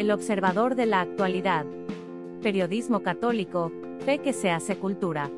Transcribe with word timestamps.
El 0.00 0.10
observador 0.12 0.76
de 0.76 0.86
la 0.86 1.02
actualidad. 1.02 1.66
Periodismo 2.42 3.02
católico, 3.02 3.70
fe 4.06 4.16
que 4.20 4.32
se 4.32 4.50
hace 4.50 4.78
cultura. 4.78 5.30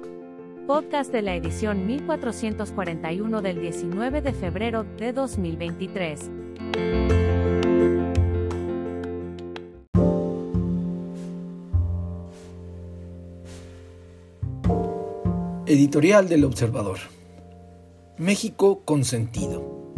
Podcast 0.68 1.10
de 1.10 1.20
la 1.20 1.34
edición 1.34 1.84
1441 1.84 3.42
del 3.42 3.60
19 3.60 4.22
de 4.22 4.32
febrero 4.32 4.84
de 4.84 5.12
2023. 5.12 6.30
Editorial 15.66 16.28
del 16.28 16.44
Observador. 16.44 16.98
México 18.16 18.82
con 18.84 19.02
sentido. 19.04 19.92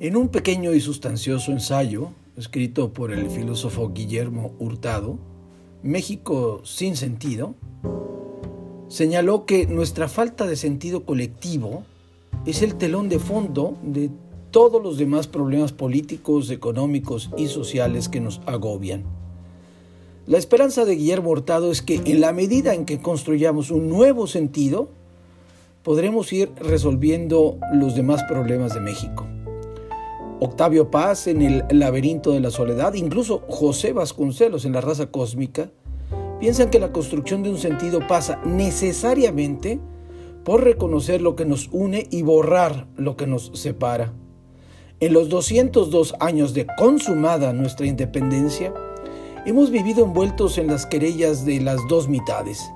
En 0.00 0.16
un 0.16 0.28
pequeño 0.28 0.72
y 0.74 0.80
sustancioso 0.80 1.52
ensayo, 1.52 2.10
escrito 2.40 2.92
por 2.92 3.12
el 3.12 3.28
filósofo 3.30 3.90
Guillermo 3.92 4.52
Hurtado, 4.58 5.18
México 5.82 6.62
sin 6.64 6.96
sentido, 6.96 7.54
señaló 8.88 9.44
que 9.44 9.66
nuestra 9.66 10.08
falta 10.08 10.46
de 10.46 10.56
sentido 10.56 11.04
colectivo 11.04 11.84
es 12.46 12.62
el 12.62 12.76
telón 12.76 13.08
de 13.08 13.18
fondo 13.18 13.76
de 13.82 14.10
todos 14.50 14.82
los 14.82 14.96
demás 14.96 15.26
problemas 15.26 15.72
políticos, 15.72 16.50
económicos 16.50 17.30
y 17.36 17.48
sociales 17.48 18.08
que 18.08 18.20
nos 18.20 18.40
agobian. 18.46 19.04
La 20.26 20.38
esperanza 20.38 20.84
de 20.84 20.96
Guillermo 20.96 21.30
Hurtado 21.30 21.70
es 21.70 21.82
que 21.82 22.00
en 22.04 22.20
la 22.20 22.32
medida 22.32 22.74
en 22.74 22.86
que 22.86 23.00
construyamos 23.00 23.70
un 23.70 23.88
nuevo 23.88 24.26
sentido, 24.26 24.88
podremos 25.82 26.32
ir 26.32 26.50
resolviendo 26.56 27.58
los 27.72 27.94
demás 27.94 28.22
problemas 28.24 28.74
de 28.74 28.80
México. 28.80 29.26
Octavio 30.42 30.90
Paz 30.90 31.26
en 31.26 31.42
El 31.42 31.64
laberinto 31.70 32.32
de 32.32 32.40
la 32.40 32.50
soledad, 32.50 32.94
incluso 32.94 33.42
José 33.48 33.92
Vasconcelos 33.92 34.64
en 34.64 34.72
La 34.72 34.80
raza 34.80 35.10
cósmica, 35.10 35.70
piensan 36.40 36.70
que 36.70 36.78
la 36.78 36.92
construcción 36.92 37.42
de 37.42 37.50
un 37.50 37.58
sentido 37.58 38.00
pasa 38.08 38.40
necesariamente 38.46 39.78
por 40.42 40.64
reconocer 40.64 41.20
lo 41.20 41.36
que 41.36 41.44
nos 41.44 41.68
une 41.72 42.06
y 42.10 42.22
borrar 42.22 42.86
lo 42.96 43.18
que 43.18 43.26
nos 43.26 43.50
separa. 43.52 44.14
En 45.00 45.12
los 45.12 45.28
202 45.28 46.14
años 46.20 46.54
de 46.54 46.66
consumada 46.78 47.52
nuestra 47.52 47.86
independencia, 47.86 48.72
hemos 49.44 49.70
vivido 49.70 50.06
envueltos 50.06 50.56
en 50.56 50.68
las 50.68 50.86
querellas 50.86 51.44
de 51.44 51.60
las 51.60 51.86
dos 51.86 52.08
mitades, 52.08 52.70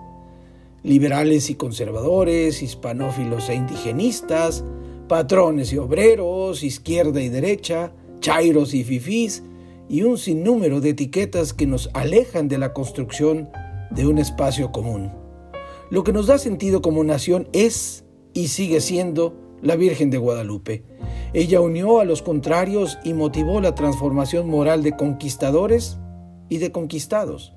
liberales 0.83 1.49
y 1.49 1.55
conservadores, 1.55 2.63
hispanófilos 2.63 3.49
e 3.49 3.55
indigenistas, 3.55 4.65
patrones 5.09 5.73
y 5.73 5.79
obreros, 5.79 6.63
izquierda 6.63 7.21
y 7.21 7.29
derecha, 7.29 7.93
chairos 8.21 8.75
y 8.75 8.85
fifís, 8.85 9.43
y 9.89 10.03
un 10.03 10.19
sinnúmero 10.19 10.81
de 10.81 10.91
etiquetas 10.91 11.53
que 11.53 11.67
nos 11.67 11.91
alejan 11.93 12.49
de 12.49 12.59
la 12.59 12.73
construcción 12.73 13.51
de 13.91 14.07
un 14.07 14.19
espacio 14.19 14.73
común. 14.73 15.13
Lo 15.91 16.05
que 16.05 16.13
nos 16.13 16.27
da 16.27 16.39
sentido 16.39 16.81
como 16.83 17.05
nación 17.05 17.49
es 17.53 18.05
y 18.33 18.49
sigue 18.49 18.81
siendo 18.81 19.35
la 19.63 19.77
Virgen 19.77 20.11
de 20.11 20.19
Guadalupe. 20.19 20.85
Ella 21.33 21.61
unió 21.61 22.01
a 22.01 22.05
los 22.05 22.23
contrarios 22.23 22.99
y 23.05 23.15
motivó 23.15 23.61
la 23.61 23.75
transformación 23.75 24.49
moral 24.49 24.83
de 24.83 24.97
conquistadores 24.97 25.99
y 26.49 26.59
de 26.59 26.73
conquistados. 26.73 27.55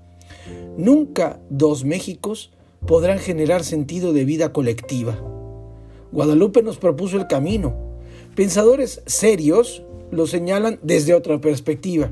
Nunca 0.78 1.40
dos 1.50 1.84
Méxicos 1.84 2.52
podrán 2.86 3.20
generar 3.20 3.64
sentido 3.64 4.14
de 4.14 4.26
vida 4.26 4.54
colectiva. 4.54 5.37
Guadalupe 6.12 6.62
nos 6.64 6.78
propuso 6.78 7.18
el 7.18 7.28
camino. 7.28 7.76
Pensadores 8.36 9.02
serios 9.06 9.84
lo 10.12 10.28
señalan 10.28 10.80
desde 10.84 11.14
otra 11.14 11.40
perspectiva. 11.42 12.12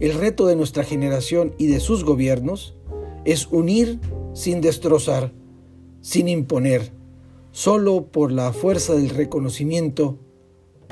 El 0.00 0.14
reto 0.14 0.46
de 0.46 0.56
nuestra 0.56 0.84
generación 0.84 1.54
y 1.58 1.66
de 1.66 1.80
sus 1.80 2.04
gobiernos 2.04 2.76
es 3.24 3.48
unir 3.50 3.98
sin 4.32 4.60
destrozar, 4.60 5.32
sin 6.00 6.28
imponer, 6.28 6.92
solo 7.50 8.06
por 8.06 8.30
la 8.30 8.52
fuerza 8.52 8.94
del 8.94 9.10
reconocimiento 9.10 10.18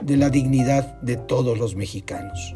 de 0.03 0.17
la 0.17 0.31
dignidad 0.31 1.01
de 1.01 1.17
todos 1.17 1.59
los 1.59 1.77
mexicanos. 1.77 2.55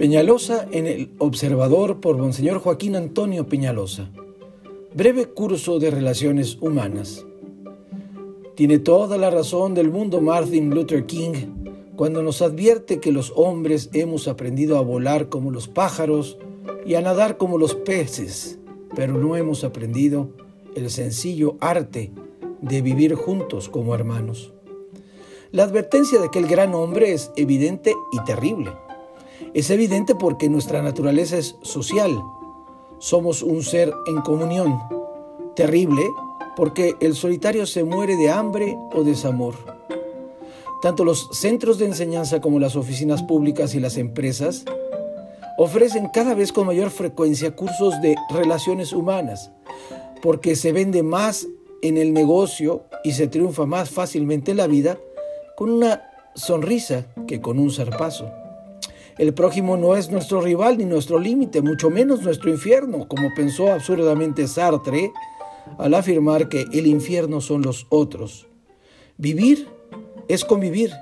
Peñalosa 0.00 0.66
en 0.72 0.86
el 0.86 1.10
Observador 1.18 2.00
por 2.00 2.16
Monseñor 2.16 2.60
Joaquín 2.60 2.96
Antonio 2.96 3.46
Peñalosa. 3.46 4.08
Breve 4.94 5.26
curso 5.26 5.78
de 5.78 5.90
relaciones 5.90 6.56
humanas. 6.62 7.26
Tiene 8.54 8.78
toda 8.78 9.18
la 9.18 9.28
razón 9.28 9.74
del 9.74 9.90
mundo 9.90 10.22
Martin 10.22 10.70
Luther 10.70 11.04
King 11.04 11.34
cuando 11.96 12.22
nos 12.22 12.40
advierte 12.40 12.98
que 12.98 13.12
los 13.12 13.34
hombres 13.36 13.90
hemos 13.92 14.26
aprendido 14.26 14.78
a 14.78 14.80
volar 14.80 15.28
como 15.28 15.50
los 15.50 15.68
pájaros 15.68 16.38
y 16.86 16.94
a 16.94 17.02
nadar 17.02 17.36
como 17.36 17.58
los 17.58 17.74
peces, 17.74 18.58
pero 18.96 19.18
no 19.18 19.36
hemos 19.36 19.64
aprendido 19.64 20.30
el 20.76 20.88
sencillo 20.88 21.58
arte 21.60 22.10
de 22.62 22.80
vivir 22.80 23.16
juntos 23.16 23.68
como 23.68 23.94
hermanos. 23.94 24.54
La 25.52 25.64
advertencia 25.64 26.18
de 26.18 26.28
aquel 26.28 26.46
gran 26.46 26.74
hombre 26.74 27.12
es 27.12 27.32
evidente 27.36 27.94
y 28.12 28.24
terrible 28.24 28.70
es 29.54 29.70
evidente 29.70 30.14
porque 30.14 30.48
nuestra 30.48 30.82
naturaleza 30.82 31.36
es 31.36 31.56
social. 31.62 32.22
Somos 32.98 33.42
un 33.42 33.62
ser 33.62 33.92
en 34.06 34.20
comunión. 34.20 34.78
Terrible 35.56 36.02
porque 36.56 36.94
el 37.00 37.14
solitario 37.14 37.66
se 37.66 37.84
muere 37.84 38.16
de 38.16 38.30
hambre 38.30 38.76
o 38.92 39.02
desamor. 39.02 39.54
Tanto 40.82 41.04
los 41.04 41.28
centros 41.32 41.78
de 41.78 41.86
enseñanza 41.86 42.40
como 42.40 42.58
las 42.58 42.76
oficinas 42.76 43.22
públicas 43.22 43.74
y 43.74 43.80
las 43.80 43.96
empresas 43.96 44.64
ofrecen 45.58 46.08
cada 46.08 46.34
vez 46.34 46.52
con 46.52 46.66
mayor 46.66 46.90
frecuencia 46.90 47.54
cursos 47.54 48.00
de 48.00 48.16
relaciones 48.30 48.92
humanas, 48.92 49.50
porque 50.22 50.56
se 50.56 50.72
vende 50.72 51.02
más 51.02 51.46
en 51.82 51.98
el 51.98 52.12
negocio 52.12 52.84
y 53.04 53.12
se 53.12 53.26
triunfa 53.26 53.66
más 53.66 53.90
fácilmente 53.90 54.52
en 54.52 54.56
la 54.58 54.66
vida 54.66 54.98
con 55.56 55.70
una 55.70 56.02
sonrisa 56.34 57.06
que 57.26 57.40
con 57.40 57.58
un 57.58 57.70
zarpazo. 57.70 58.39
El 59.20 59.34
prójimo 59.34 59.76
no 59.76 59.96
es 59.96 60.10
nuestro 60.10 60.40
rival 60.40 60.78
ni 60.78 60.86
nuestro 60.86 61.18
límite, 61.18 61.60
mucho 61.60 61.90
menos 61.90 62.22
nuestro 62.22 62.48
infierno, 62.48 63.06
como 63.06 63.28
pensó 63.36 63.70
absurdamente 63.70 64.48
Sartre 64.48 65.12
al 65.76 65.92
afirmar 65.92 66.48
que 66.48 66.64
el 66.72 66.86
infierno 66.86 67.42
son 67.42 67.60
los 67.60 67.86
otros. 67.90 68.46
Vivir 69.18 69.68
es 70.28 70.42
convivir 70.46 70.92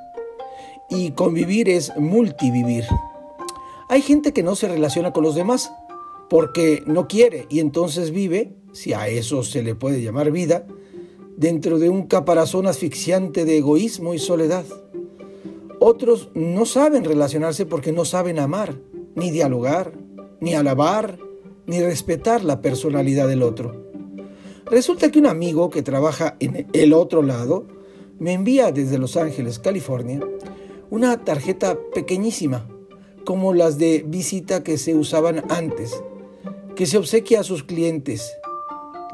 y 0.90 1.12
convivir 1.12 1.68
es 1.68 1.92
multivivir. 1.96 2.86
Hay 3.88 4.02
gente 4.02 4.32
que 4.32 4.42
no 4.42 4.56
se 4.56 4.66
relaciona 4.66 5.12
con 5.12 5.22
los 5.22 5.36
demás 5.36 5.70
porque 6.28 6.82
no 6.86 7.06
quiere 7.06 7.46
y 7.48 7.60
entonces 7.60 8.10
vive, 8.10 8.52
si 8.72 8.94
a 8.94 9.06
eso 9.06 9.44
se 9.44 9.62
le 9.62 9.76
puede 9.76 10.02
llamar 10.02 10.32
vida, 10.32 10.66
dentro 11.36 11.78
de 11.78 11.88
un 11.88 12.08
caparazón 12.08 12.66
asfixiante 12.66 13.44
de 13.44 13.58
egoísmo 13.58 14.12
y 14.12 14.18
soledad. 14.18 14.64
Otros 15.90 16.28
no 16.34 16.66
saben 16.66 17.02
relacionarse 17.02 17.64
porque 17.64 17.92
no 17.92 18.04
saben 18.04 18.38
amar, 18.38 18.74
ni 19.14 19.30
dialogar, 19.30 19.94
ni 20.38 20.52
alabar, 20.52 21.18
ni 21.64 21.80
respetar 21.80 22.44
la 22.44 22.60
personalidad 22.60 23.26
del 23.26 23.42
otro. 23.42 23.86
Resulta 24.66 25.10
que 25.10 25.18
un 25.18 25.24
amigo 25.24 25.70
que 25.70 25.82
trabaja 25.82 26.36
en 26.40 26.68
el 26.74 26.92
otro 26.92 27.22
lado 27.22 27.64
me 28.18 28.34
envía 28.34 28.70
desde 28.70 28.98
Los 28.98 29.16
Ángeles, 29.16 29.58
California, 29.58 30.20
una 30.90 31.24
tarjeta 31.24 31.78
pequeñísima, 31.94 32.68
como 33.24 33.54
las 33.54 33.78
de 33.78 34.04
visita 34.06 34.62
que 34.62 34.76
se 34.76 34.94
usaban 34.94 35.42
antes, 35.48 36.04
que 36.76 36.84
se 36.84 36.98
obsequia 36.98 37.40
a 37.40 37.44
sus 37.44 37.64
clientes. 37.64 38.30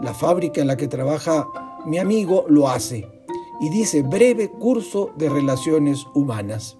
La 0.02 0.12
fábrica 0.12 0.60
en 0.60 0.66
la 0.66 0.76
que 0.76 0.88
trabaja 0.88 1.46
mi 1.86 1.98
amigo 1.98 2.46
lo 2.48 2.68
hace 2.68 3.13
y 3.60 3.68
dice 3.68 4.02
breve 4.02 4.50
curso 4.50 5.10
de 5.16 5.28
relaciones 5.28 6.06
humanas. 6.14 6.76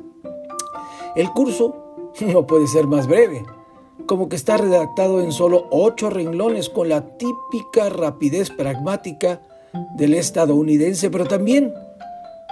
El 1.16 1.30
curso 1.30 1.74
no 2.20 2.46
puede 2.46 2.66
ser 2.66 2.86
más 2.86 3.06
breve, 3.06 3.44
como 4.06 4.28
que 4.28 4.36
está 4.36 4.56
redactado 4.56 5.20
en 5.22 5.32
solo 5.32 5.66
ocho 5.70 6.10
renglones 6.10 6.68
con 6.68 6.88
la 6.88 7.16
típica 7.16 7.88
rapidez 7.88 8.50
pragmática 8.50 9.40
del 9.96 10.14
estadounidense, 10.14 11.10
pero 11.10 11.26
también 11.26 11.72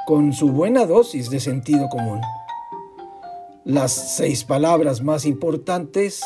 con 0.06 0.32
su 0.32 0.50
buena 0.50 0.86
dosis 0.86 1.30
de 1.30 1.40
sentido 1.40 1.88
común. 1.88 2.20
Las 3.64 3.92
seis 3.92 4.44
palabras 4.44 5.02
más 5.02 5.24
importantes, 5.24 6.20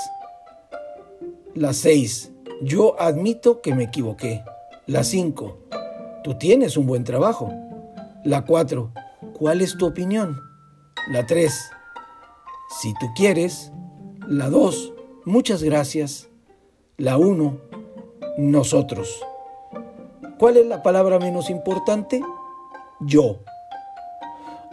las 1.55 1.77
seis, 1.77 2.33
yo 2.63 2.99
admito 2.99 3.61
que 3.61 3.75
me 3.75 3.85
equivoqué. 3.85 4.43
Las 4.87 5.09
cinco, 5.09 5.59
tú 6.25 6.35
tienes 6.39 6.77
un 6.77 6.87
buen 6.87 7.05
trabajo. 7.05 7.53
La 8.27 8.45
4. 8.45 8.93
¿Cuál 9.35 9.61
es 9.61 9.79
tu 9.79 9.87
opinión? 9.87 10.41
La 11.13 11.27
3. 11.27 11.71
Si 12.81 12.93
tú 12.95 13.07
quieres. 13.15 13.71
La 14.27 14.51
2. 14.51 14.95
Muchas 15.25 15.63
gracias. 15.63 16.29
La 16.97 17.19
1. 17.19 17.57
Nosotros. 18.39 19.25
¿Cuál 20.41 20.57
es 20.57 20.67
la 20.67 20.83
palabra 20.83 21.21
menos 21.21 21.51
importante? 21.51 22.21
Yo. 22.99 23.45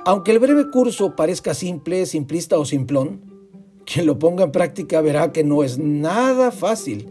Aunque 0.03 0.31
el 0.31 0.39
breve 0.39 0.71
curso 0.71 1.15
parezca 1.15 1.53
simple, 1.53 2.07
simplista 2.07 2.57
o 2.57 2.65
simplón, 2.65 3.21
quien 3.85 4.07
lo 4.07 4.17
ponga 4.17 4.45
en 4.45 4.51
práctica 4.51 4.99
verá 5.01 5.31
que 5.31 5.43
no 5.43 5.61
es 5.61 5.77
nada 5.77 6.49
fácil 6.49 7.07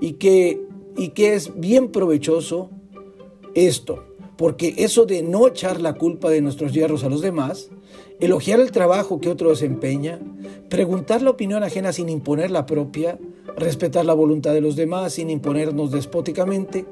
y 0.00 0.14
que, 0.14 0.66
y 0.96 1.10
que 1.10 1.34
es 1.34 1.60
bien 1.60 1.92
provechoso 1.92 2.70
esto, 3.54 4.09
porque 4.40 4.72
eso 4.78 5.04
de 5.04 5.22
no 5.22 5.48
echar 5.48 5.82
la 5.82 5.96
culpa 5.96 6.30
de 6.30 6.40
nuestros 6.40 6.72
hierros 6.72 7.04
a 7.04 7.10
los 7.10 7.20
demás, 7.20 7.68
elogiar 8.20 8.58
el 8.58 8.72
trabajo 8.72 9.20
que 9.20 9.28
otro 9.28 9.50
desempeña, 9.50 10.18
preguntar 10.70 11.20
la 11.20 11.28
opinión 11.28 11.62
ajena 11.62 11.92
sin 11.92 12.08
imponer 12.08 12.50
la 12.50 12.64
propia, 12.64 13.18
respetar 13.58 14.06
la 14.06 14.14
voluntad 14.14 14.54
de 14.54 14.62
los 14.62 14.76
demás 14.76 15.12
sin 15.12 15.28
imponernos 15.28 15.90
despóticamente, 15.90 16.86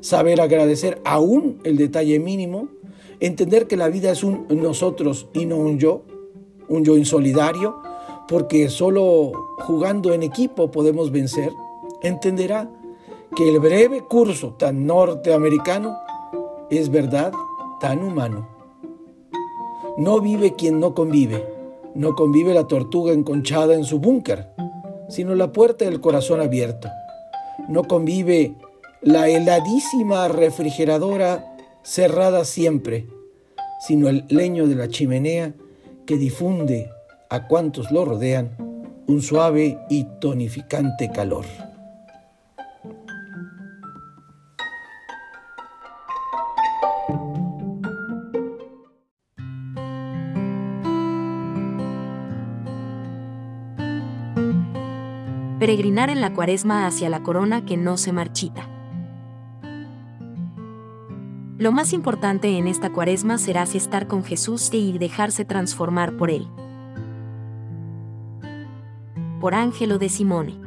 saber 0.00 0.40
agradecer 0.40 1.02
aún 1.04 1.60
el 1.64 1.76
detalle 1.76 2.18
mínimo, 2.20 2.68
entender 3.20 3.66
que 3.66 3.76
la 3.76 3.90
vida 3.90 4.10
es 4.10 4.24
un 4.24 4.46
nosotros 4.48 5.28
y 5.34 5.44
no 5.44 5.58
un 5.58 5.78
yo, 5.78 6.04
un 6.68 6.86
yo 6.86 6.96
insolidario, 6.96 7.82
porque 8.26 8.70
solo 8.70 9.30
jugando 9.58 10.14
en 10.14 10.22
equipo 10.22 10.70
podemos 10.70 11.10
vencer, 11.10 11.52
entenderá 12.02 12.70
que 13.36 13.46
el 13.50 13.58
breve 13.58 14.04
curso 14.08 14.54
tan 14.54 14.86
norteamericano 14.86 15.98
es 16.70 16.90
verdad 16.90 17.32
tan 17.80 18.02
humano. 18.02 18.48
No 19.96 20.20
vive 20.20 20.54
quien 20.54 20.80
no 20.80 20.94
convive, 20.94 21.46
no 21.94 22.14
convive 22.14 22.54
la 22.54 22.66
tortuga 22.66 23.12
enconchada 23.12 23.74
en 23.74 23.84
su 23.84 23.98
búnker, 23.98 24.48
sino 25.08 25.34
la 25.34 25.52
puerta 25.52 25.84
del 25.84 26.00
corazón 26.00 26.40
abierto. 26.40 26.88
No 27.68 27.84
convive 27.84 28.54
la 29.02 29.28
heladísima 29.28 30.28
refrigeradora 30.28 31.56
cerrada 31.82 32.44
siempre, 32.44 33.06
sino 33.86 34.08
el 34.08 34.24
leño 34.28 34.66
de 34.66 34.74
la 34.74 34.88
chimenea 34.88 35.54
que 36.06 36.16
difunde 36.16 36.90
a 37.28 37.46
cuantos 37.46 37.90
lo 37.90 38.04
rodean 38.04 38.56
un 39.06 39.20
suave 39.20 39.78
y 39.90 40.04
tonificante 40.20 41.10
calor. 41.10 41.44
Peregrinar 55.64 56.10
en 56.10 56.20
la 56.20 56.34
cuaresma 56.34 56.86
hacia 56.86 57.08
la 57.08 57.22
corona 57.22 57.64
que 57.64 57.78
no 57.78 57.96
se 57.96 58.12
marchita. 58.12 58.68
Lo 61.56 61.72
más 61.72 61.94
importante 61.94 62.58
en 62.58 62.68
esta 62.68 62.92
cuaresma 62.92 63.38
será 63.38 63.62
estar 63.62 64.06
con 64.06 64.24
Jesús 64.24 64.68
y 64.74 64.98
dejarse 64.98 65.46
transformar 65.46 66.18
por 66.18 66.30
Él. 66.30 66.46
Por 69.40 69.54
Ángelo 69.54 69.96
de 69.96 70.10
Simone. 70.10 70.60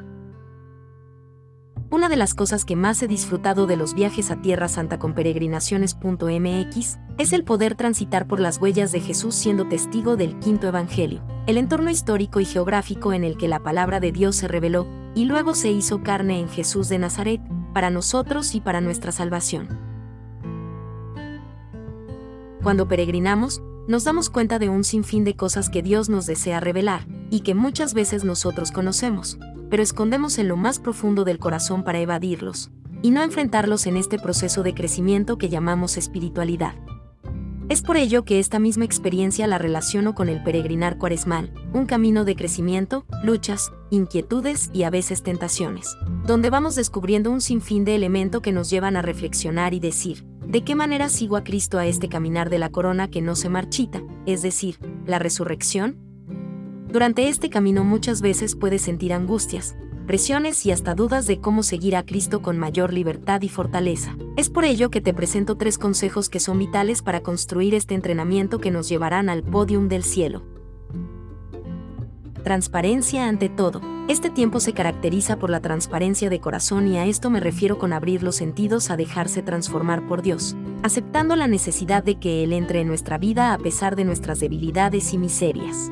Una 1.91 2.09
de 2.09 2.15
las 2.15 2.33
cosas 2.33 2.65
que 2.65 2.75
más 2.75 3.03
he 3.03 3.07
disfrutado 3.07 3.67
de 3.67 3.77
los 3.77 3.93
viajes 3.93 4.31
a 4.31 4.41
Tierra 4.41 4.67
Santa 4.67 4.97
con 4.97 5.13
peregrinaciones.mx 5.13 6.97
es 7.19 7.33
el 7.33 7.43
poder 7.43 7.75
transitar 7.75 8.27
por 8.27 8.39
las 8.39 8.59
huellas 8.59 8.91
de 8.91 9.01
Jesús 9.01 9.35
siendo 9.35 9.67
testigo 9.67 10.15
del 10.15 10.39
quinto 10.39 10.67
Evangelio, 10.67 11.21
el 11.47 11.57
entorno 11.57 11.89
histórico 11.89 12.41
y 12.41 12.45
geográfico 12.45 13.13
en 13.13 13.23
el 13.23 13.37
que 13.37 13.47
la 13.47 13.63
palabra 13.63 14.01
de 14.01 14.11
Dios 14.11 14.35
se 14.35 14.49
reveló 14.49 14.85
y 15.15 15.25
luego 15.25 15.55
se 15.55 15.71
hizo 15.71 16.03
carne 16.03 16.41
en 16.41 16.49
Jesús 16.49 16.89
de 16.89 16.99
Nazaret, 16.99 17.41
para 17.73 17.89
nosotros 17.89 18.53
y 18.53 18.59
para 18.59 18.81
nuestra 18.81 19.13
salvación. 19.13 19.79
Cuando 22.61 22.89
peregrinamos, 22.89 23.61
nos 23.87 24.03
damos 24.03 24.29
cuenta 24.29 24.59
de 24.59 24.67
un 24.67 24.83
sinfín 24.83 25.23
de 25.23 25.37
cosas 25.37 25.69
que 25.69 25.81
Dios 25.81 26.09
nos 26.09 26.25
desea 26.25 26.59
revelar, 26.59 27.07
y 27.29 27.39
que 27.39 27.55
muchas 27.55 27.93
veces 27.93 28.25
nosotros 28.25 28.71
conocemos, 28.73 29.39
pero 29.69 29.81
escondemos 29.81 30.39
en 30.39 30.49
lo 30.49 30.57
más 30.57 30.79
profundo 30.79 31.23
del 31.23 31.39
corazón 31.39 31.83
para 31.83 31.99
evadirlos, 31.99 32.71
y 33.01 33.11
no 33.11 33.23
enfrentarlos 33.23 33.87
en 33.87 33.95
este 33.95 34.19
proceso 34.19 34.63
de 34.63 34.73
crecimiento 34.73 35.37
que 35.37 35.47
llamamos 35.47 35.95
espiritualidad. 35.95 36.75
Es 37.69 37.81
por 37.81 37.97
ello 37.97 38.23
que 38.23 38.39
esta 38.39 38.59
misma 38.59 38.85
experiencia 38.85 39.45
la 39.45 39.57
relaciono 39.57 40.15
con 40.15 40.29
el 40.29 40.41
peregrinar 40.41 40.97
cuaresmal, 40.97 41.51
un 41.73 41.85
camino 41.85 42.23
de 42.23 42.37
crecimiento, 42.37 43.05
luchas, 43.23 43.73
inquietudes 43.89 44.69
y 44.73 44.83
a 44.83 44.89
veces 44.89 45.21
tentaciones, 45.21 45.97
donde 46.25 46.49
vamos 46.49 46.75
descubriendo 46.75 47.29
un 47.29 47.41
sinfín 47.41 47.83
de 47.83 47.95
elementos 47.95 48.41
que 48.41 48.53
nos 48.53 48.69
llevan 48.69 48.95
a 48.95 49.01
reflexionar 49.01 49.73
y 49.73 49.81
decir, 49.81 50.25
¿De 50.47 50.63
qué 50.63 50.75
manera 50.75 51.09
sigo 51.09 51.35
a 51.35 51.43
Cristo 51.43 51.77
a 51.77 51.85
este 51.85 52.07
caminar 52.07 52.49
de 52.49 52.57
la 52.57 52.69
corona 52.69 53.09
que 53.09 53.21
no 53.21 53.35
se 53.35 53.49
marchita, 53.49 54.01
es 54.25 54.41
decir, 54.41 54.79
la 55.05 55.19
resurrección? 55.19 55.97
Durante 56.87 57.27
este 57.27 57.49
camino 57.49 57.83
muchas 57.83 58.21
veces 58.21 58.55
puedes 58.55 58.81
sentir 58.81 59.11
angustias, 59.11 59.75
presiones 60.07 60.65
y 60.65 60.71
hasta 60.71 60.95
dudas 60.95 61.27
de 61.27 61.39
cómo 61.39 61.61
seguir 61.61 61.95
a 61.97 62.03
Cristo 62.03 62.41
con 62.41 62.57
mayor 62.57 62.93
libertad 62.93 63.41
y 63.41 63.49
fortaleza. 63.49 64.15
Es 64.37 64.49
por 64.49 64.63
ello 64.63 64.89
que 64.89 65.01
te 65.01 65.13
presento 65.13 65.57
tres 65.57 65.77
consejos 65.77 66.29
que 66.29 66.39
son 66.39 66.57
vitales 66.57 67.01
para 67.01 67.21
construir 67.21 67.75
este 67.75 67.93
entrenamiento 67.93 68.59
que 68.59 68.71
nos 68.71 68.87
llevarán 68.89 69.27
al 69.29 69.43
podium 69.43 69.89
del 69.89 70.03
cielo. 70.03 70.43
Transparencia 72.43 73.27
ante 73.27 73.49
todo. 73.49 73.81
Este 74.07 74.29
tiempo 74.29 74.61
se 74.61 74.71
caracteriza 74.71 75.37
por 75.37 75.49
la 75.49 75.59
transparencia 75.59 76.29
de 76.29 76.39
corazón 76.39 76.87
y 76.87 76.97
a 76.97 77.05
esto 77.05 77.29
me 77.29 77.41
refiero 77.41 77.77
con 77.77 77.91
abrir 77.91 78.23
los 78.23 78.37
sentidos 78.37 78.89
a 78.89 78.95
dejarse 78.95 79.41
transformar 79.41 80.07
por 80.07 80.21
Dios, 80.21 80.55
aceptando 80.81 81.35
la 81.35 81.47
necesidad 81.47 82.05
de 82.05 82.15
que 82.15 82.45
Él 82.45 82.53
entre 82.53 82.79
en 82.79 82.87
nuestra 82.87 83.17
vida 83.17 83.53
a 83.53 83.57
pesar 83.57 83.97
de 83.97 84.05
nuestras 84.05 84.39
debilidades 84.39 85.13
y 85.13 85.17
miserias. 85.17 85.91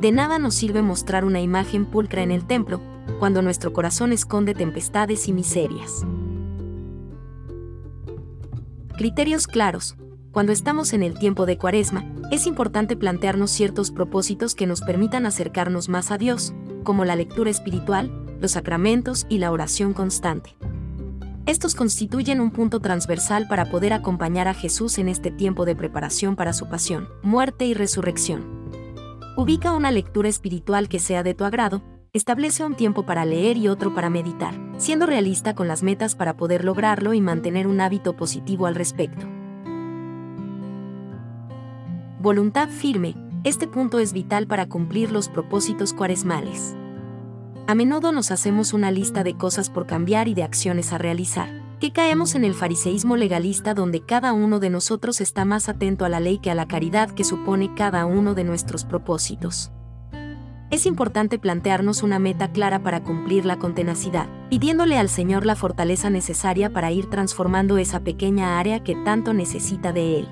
De 0.00 0.12
nada 0.12 0.38
nos 0.38 0.54
sirve 0.54 0.80
mostrar 0.80 1.26
una 1.26 1.42
imagen 1.42 1.84
pulcra 1.84 2.22
en 2.22 2.30
el 2.30 2.46
templo, 2.46 2.80
cuando 3.20 3.42
nuestro 3.42 3.74
corazón 3.74 4.12
esconde 4.12 4.54
tempestades 4.54 5.28
y 5.28 5.34
miserias. 5.34 6.06
Criterios 8.96 9.46
claros. 9.46 9.96
Cuando 10.32 10.52
estamos 10.52 10.94
en 10.94 11.02
el 11.02 11.18
tiempo 11.18 11.44
de 11.44 11.58
Cuaresma, 11.58 12.04
es 12.30 12.46
importante 12.46 12.96
plantearnos 12.96 13.50
ciertos 13.50 13.90
propósitos 13.90 14.54
que 14.54 14.66
nos 14.66 14.80
permitan 14.80 15.26
acercarnos 15.26 15.90
más 15.90 16.10
a 16.10 16.16
Dios, 16.16 16.54
como 16.82 17.04
la 17.04 17.14
lectura 17.14 17.50
espiritual, 17.50 18.10
los 18.40 18.52
sacramentos 18.52 19.26
y 19.28 19.36
la 19.36 19.52
oración 19.52 19.92
constante. 19.92 20.56
Estos 21.44 21.74
constituyen 21.74 22.40
un 22.40 22.50
punto 22.50 22.80
transversal 22.80 23.48
para 23.48 23.70
poder 23.70 23.92
acompañar 23.92 24.48
a 24.48 24.54
Jesús 24.54 24.96
en 24.98 25.08
este 25.08 25.30
tiempo 25.30 25.66
de 25.66 25.76
preparación 25.76 26.36
para 26.36 26.54
su 26.54 26.70
pasión, 26.70 27.08
muerte 27.22 27.66
y 27.66 27.74
resurrección. 27.74 28.46
Ubica 29.36 29.72
una 29.72 29.90
lectura 29.90 30.28
espiritual 30.30 30.88
que 30.88 31.00
sea 31.00 31.22
de 31.22 31.34
tu 31.34 31.44
agrado, 31.44 31.82
establece 32.12 32.64
un 32.64 32.74
tiempo 32.74 33.04
para 33.04 33.24
leer 33.24 33.56
y 33.56 33.68
otro 33.68 33.94
para 33.94 34.10
meditar, 34.10 34.54
siendo 34.78 35.06
realista 35.06 35.54
con 35.54 35.68
las 35.68 35.82
metas 35.82 36.14
para 36.16 36.36
poder 36.36 36.64
lograrlo 36.64 37.14
y 37.14 37.20
mantener 37.20 37.66
un 37.66 37.80
hábito 37.80 38.16
positivo 38.16 38.66
al 38.66 38.74
respecto. 38.74 39.26
Voluntad 42.20 42.68
firme, 42.68 43.14
este 43.44 43.66
punto 43.66 43.98
es 43.98 44.12
vital 44.12 44.46
para 44.46 44.68
cumplir 44.68 45.12
los 45.12 45.28
propósitos 45.28 45.92
cuaresmales. 45.94 46.74
A 47.66 47.74
menudo 47.74 48.10
nos 48.10 48.30
hacemos 48.32 48.72
una 48.72 48.90
lista 48.90 49.22
de 49.22 49.36
cosas 49.36 49.70
por 49.70 49.86
cambiar 49.86 50.26
y 50.26 50.34
de 50.34 50.42
acciones 50.42 50.92
a 50.92 50.98
realizar, 50.98 51.48
que 51.78 51.92
caemos 51.92 52.34
en 52.34 52.44
el 52.44 52.54
fariseísmo 52.54 53.16
legalista 53.16 53.72
donde 53.72 54.04
cada 54.04 54.32
uno 54.32 54.58
de 54.58 54.68
nosotros 54.68 55.20
está 55.20 55.44
más 55.44 55.68
atento 55.68 56.04
a 56.04 56.08
la 56.08 56.20
ley 56.20 56.38
que 56.38 56.50
a 56.50 56.54
la 56.54 56.66
caridad 56.66 57.10
que 57.10 57.24
supone 57.24 57.72
cada 57.74 58.04
uno 58.04 58.34
de 58.34 58.44
nuestros 58.44 58.84
propósitos. 58.84 59.72
Es 60.70 60.86
importante 60.86 61.40
plantearnos 61.40 62.04
una 62.04 62.20
meta 62.20 62.52
clara 62.52 62.80
para 62.80 63.02
cumplirla 63.02 63.58
con 63.58 63.74
tenacidad, 63.74 64.28
pidiéndole 64.50 64.98
al 64.98 65.08
Señor 65.08 65.44
la 65.44 65.56
fortaleza 65.56 66.10
necesaria 66.10 66.72
para 66.72 66.92
ir 66.92 67.10
transformando 67.10 67.76
esa 67.76 68.00
pequeña 68.00 68.60
área 68.60 68.84
que 68.84 68.94
tanto 68.94 69.34
necesita 69.34 69.92
de 69.92 70.20
Él. 70.20 70.28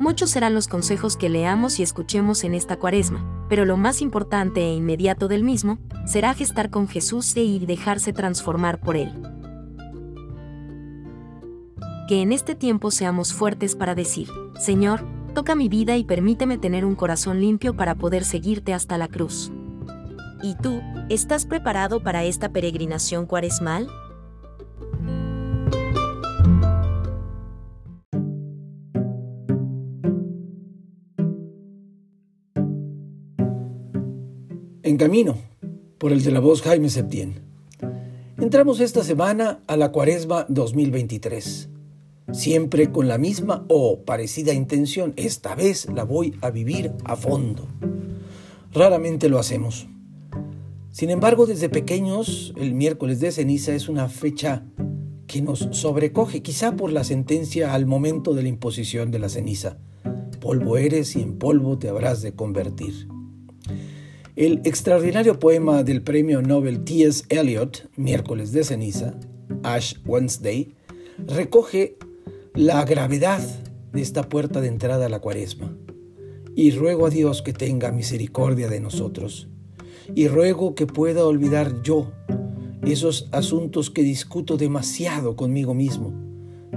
Muchos 0.00 0.30
serán 0.30 0.54
los 0.54 0.66
consejos 0.66 1.16
que 1.16 1.28
leamos 1.28 1.78
y 1.78 1.84
escuchemos 1.84 2.42
en 2.42 2.54
esta 2.54 2.78
cuaresma, 2.78 3.24
pero 3.48 3.64
lo 3.64 3.76
más 3.76 4.02
importante 4.02 4.62
e 4.62 4.74
inmediato 4.74 5.28
del 5.28 5.44
mismo 5.44 5.78
será 6.04 6.34
gestar 6.34 6.70
con 6.70 6.88
Jesús 6.88 7.36
e 7.36 7.42
y 7.44 7.64
dejarse 7.64 8.12
transformar 8.12 8.80
por 8.80 8.96
Él. 8.96 9.12
Que 12.08 12.22
en 12.22 12.32
este 12.32 12.56
tiempo 12.56 12.90
seamos 12.90 13.32
fuertes 13.32 13.76
para 13.76 13.94
decir, 13.94 14.28
Señor, 14.58 15.15
toca 15.36 15.54
mi 15.54 15.68
vida 15.68 15.98
y 15.98 16.04
permíteme 16.04 16.56
tener 16.56 16.86
un 16.86 16.94
corazón 16.94 17.42
limpio 17.42 17.76
para 17.76 17.96
poder 17.96 18.24
seguirte 18.24 18.72
hasta 18.72 18.96
la 18.96 19.06
cruz. 19.06 19.52
¿Y 20.42 20.54
tú, 20.54 20.80
estás 21.10 21.44
preparado 21.44 22.02
para 22.02 22.24
esta 22.24 22.48
peregrinación 22.48 23.26
cuaresmal? 23.26 23.86
En 34.82 34.96
camino, 34.96 35.36
por 35.98 36.12
el 36.12 36.24
de 36.24 36.30
la 36.30 36.40
voz 36.40 36.62
Jaime 36.62 36.88
Septién. 36.88 37.42
Entramos 38.38 38.80
esta 38.80 39.04
semana 39.04 39.60
a 39.66 39.76
la 39.76 39.92
Cuaresma 39.92 40.46
2023, 40.48 41.68
siempre 42.32 42.90
con 42.90 43.08
la 43.08 43.18
misma 43.18 43.64
o 43.68 44.00
parecida 44.04 44.52
intención. 44.52 45.12
Esta 45.16 45.54
vez 45.54 45.86
la 45.92 46.04
voy 46.04 46.36
a 46.40 46.50
vivir 46.50 46.92
a 47.04 47.16
fondo. 47.16 47.68
Raramente 48.72 49.28
lo 49.28 49.38
hacemos. 49.38 49.86
Sin 50.90 51.10
embargo, 51.10 51.46
desde 51.46 51.68
pequeños, 51.68 52.54
el 52.56 52.74
miércoles 52.74 53.20
de 53.20 53.30
ceniza 53.32 53.74
es 53.74 53.88
una 53.88 54.08
fecha 54.08 54.64
que 55.26 55.42
nos 55.42 55.68
sobrecoge, 55.72 56.42
quizá 56.42 56.76
por 56.76 56.92
la 56.92 57.04
sentencia 57.04 57.74
al 57.74 57.86
momento 57.86 58.34
de 58.34 58.42
la 58.42 58.48
imposición 58.48 59.10
de 59.10 59.18
la 59.18 59.28
ceniza. 59.28 59.78
Polvo 60.40 60.76
eres 60.76 61.16
y 61.16 61.22
en 61.22 61.38
polvo 61.38 61.78
te 61.78 61.88
habrás 61.88 62.22
de 62.22 62.32
convertir. 62.32 63.08
El 64.36 64.60
extraordinario 64.64 65.38
poema 65.38 65.82
del 65.82 66.02
premio 66.02 66.42
Nobel 66.42 66.84
T.S. 66.84 67.24
Eliot, 67.30 67.88
Miércoles 67.96 68.52
de 68.52 68.64
Ceniza, 68.64 69.14
Ash 69.62 69.96
Wednesday, 70.04 70.74
recoge 71.26 71.96
la 72.56 72.86
gravedad 72.86 73.42
de 73.92 74.00
esta 74.00 74.30
puerta 74.30 74.62
de 74.62 74.68
entrada 74.68 75.06
a 75.06 75.08
la 75.10 75.20
cuaresma. 75.20 75.76
Y 76.54 76.70
ruego 76.70 77.06
a 77.06 77.10
Dios 77.10 77.42
que 77.42 77.52
tenga 77.52 77.92
misericordia 77.92 78.68
de 78.68 78.80
nosotros. 78.80 79.48
Y 80.14 80.28
ruego 80.28 80.74
que 80.74 80.86
pueda 80.86 81.26
olvidar 81.26 81.82
yo 81.82 82.12
esos 82.82 83.28
asuntos 83.30 83.90
que 83.90 84.02
discuto 84.02 84.56
demasiado 84.56 85.36
conmigo 85.36 85.74
mismo. 85.74 86.14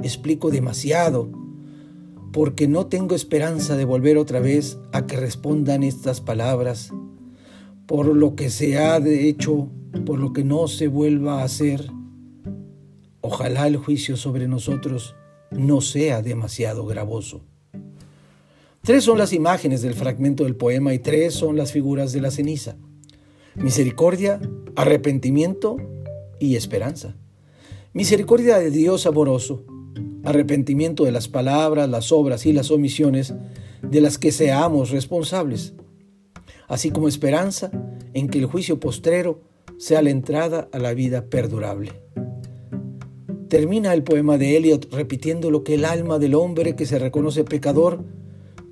Explico 0.03 0.51
demasiado 0.51 1.29
porque 2.33 2.67
no 2.67 2.87
tengo 2.87 3.15
esperanza 3.15 3.77
de 3.77 3.85
volver 3.85 4.17
otra 4.17 4.41
vez 4.41 4.77
a 4.91 5.07
que 5.07 5.15
respondan 5.15 5.83
estas 5.83 6.19
palabras 6.19 6.91
por 7.85 8.05
lo 8.05 8.35
que 8.35 8.49
se 8.49 8.77
ha 8.77 8.99
de 8.99 9.29
hecho, 9.29 9.69
por 10.05 10.19
lo 10.19 10.33
que 10.33 10.43
no 10.43 10.67
se 10.67 10.89
vuelva 10.89 11.39
a 11.39 11.45
hacer. 11.45 11.89
Ojalá 13.21 13.65
el 13.67 13.77
juicio 13.77 14.17
sobre 14.17 14.47
nosotros 14.47 15.15
no 15.51 15.81
sea 15.81 16.21
demasiado 16.21 16.85
gravoso. 16.85 17.41
Tres 18.81 19.03
son 19.03 19.17
las 19.17 19.33
imágenes 19.33 19.81
del 19.81 19.93
fragmento 19.93 20.43
del 20.43 20.55
poema 20.55 20.93
y 20.93 20.99
tres 20.99 21.33
son 21.33 21.57
las 21.57 21.71
figuras 21.71 22.13
de 22.13 22.21
la 22.21 22.31
ceniza. 22.31 22.77
Misericordia, 23.55 24.39
arrepentimiento 24.75 25.77
y 26.39 26.55
esperanza. 26.55 27.15
Misericordia 27.93 28.57
de 28.57 28.71
Dios 28.71 29.05
amoroso, 29.05 29.65
arrepentimiento 30.23 31.03
de 31.03 31.11
las 31.11 31.27
palabras, 31.27 31.89
las 31.89 32.11
obras 32.11 32.45
y 32.45 32.53
las 32.53 32.71
omisiones 32.71 33.33
de 33.81 34.01
las 34.01 34.17
que 34.17 34.31
seamos 34.31 34.91
responsables 34.91 35.73
así 36.69 36.91
como 36.91 37.09
esperanza 37.09 37.71
en 38.13 38.29
que 38.29 38.39
el 38.39 38.45
juicio 38.45 38.79
postrero 38.79 39.41
sea 39.77 40.01
la 40.01 40.11
entrada 40.11 40.69
a 40.71 40.79
la 40.79 40.93
vida 40.93 41.25
perdurable. 41.25 41.91
Termina 43.49 43.93
el 43.93 44.03
poema 44.03 44.37
de 44.37 44.57
Eliot 44.57 44.93
repitiendo 44.93 45.49
lo 45.49 45.63
que 45.63 45.73
el 45.73 45.83
alma 45.83 46.19
del 46.19 46.35
hombre 46.35 46.75
que 46.75 46.85
se 46.85 46.99
reconoce 46.99 47.43
pecador 47.43 48.05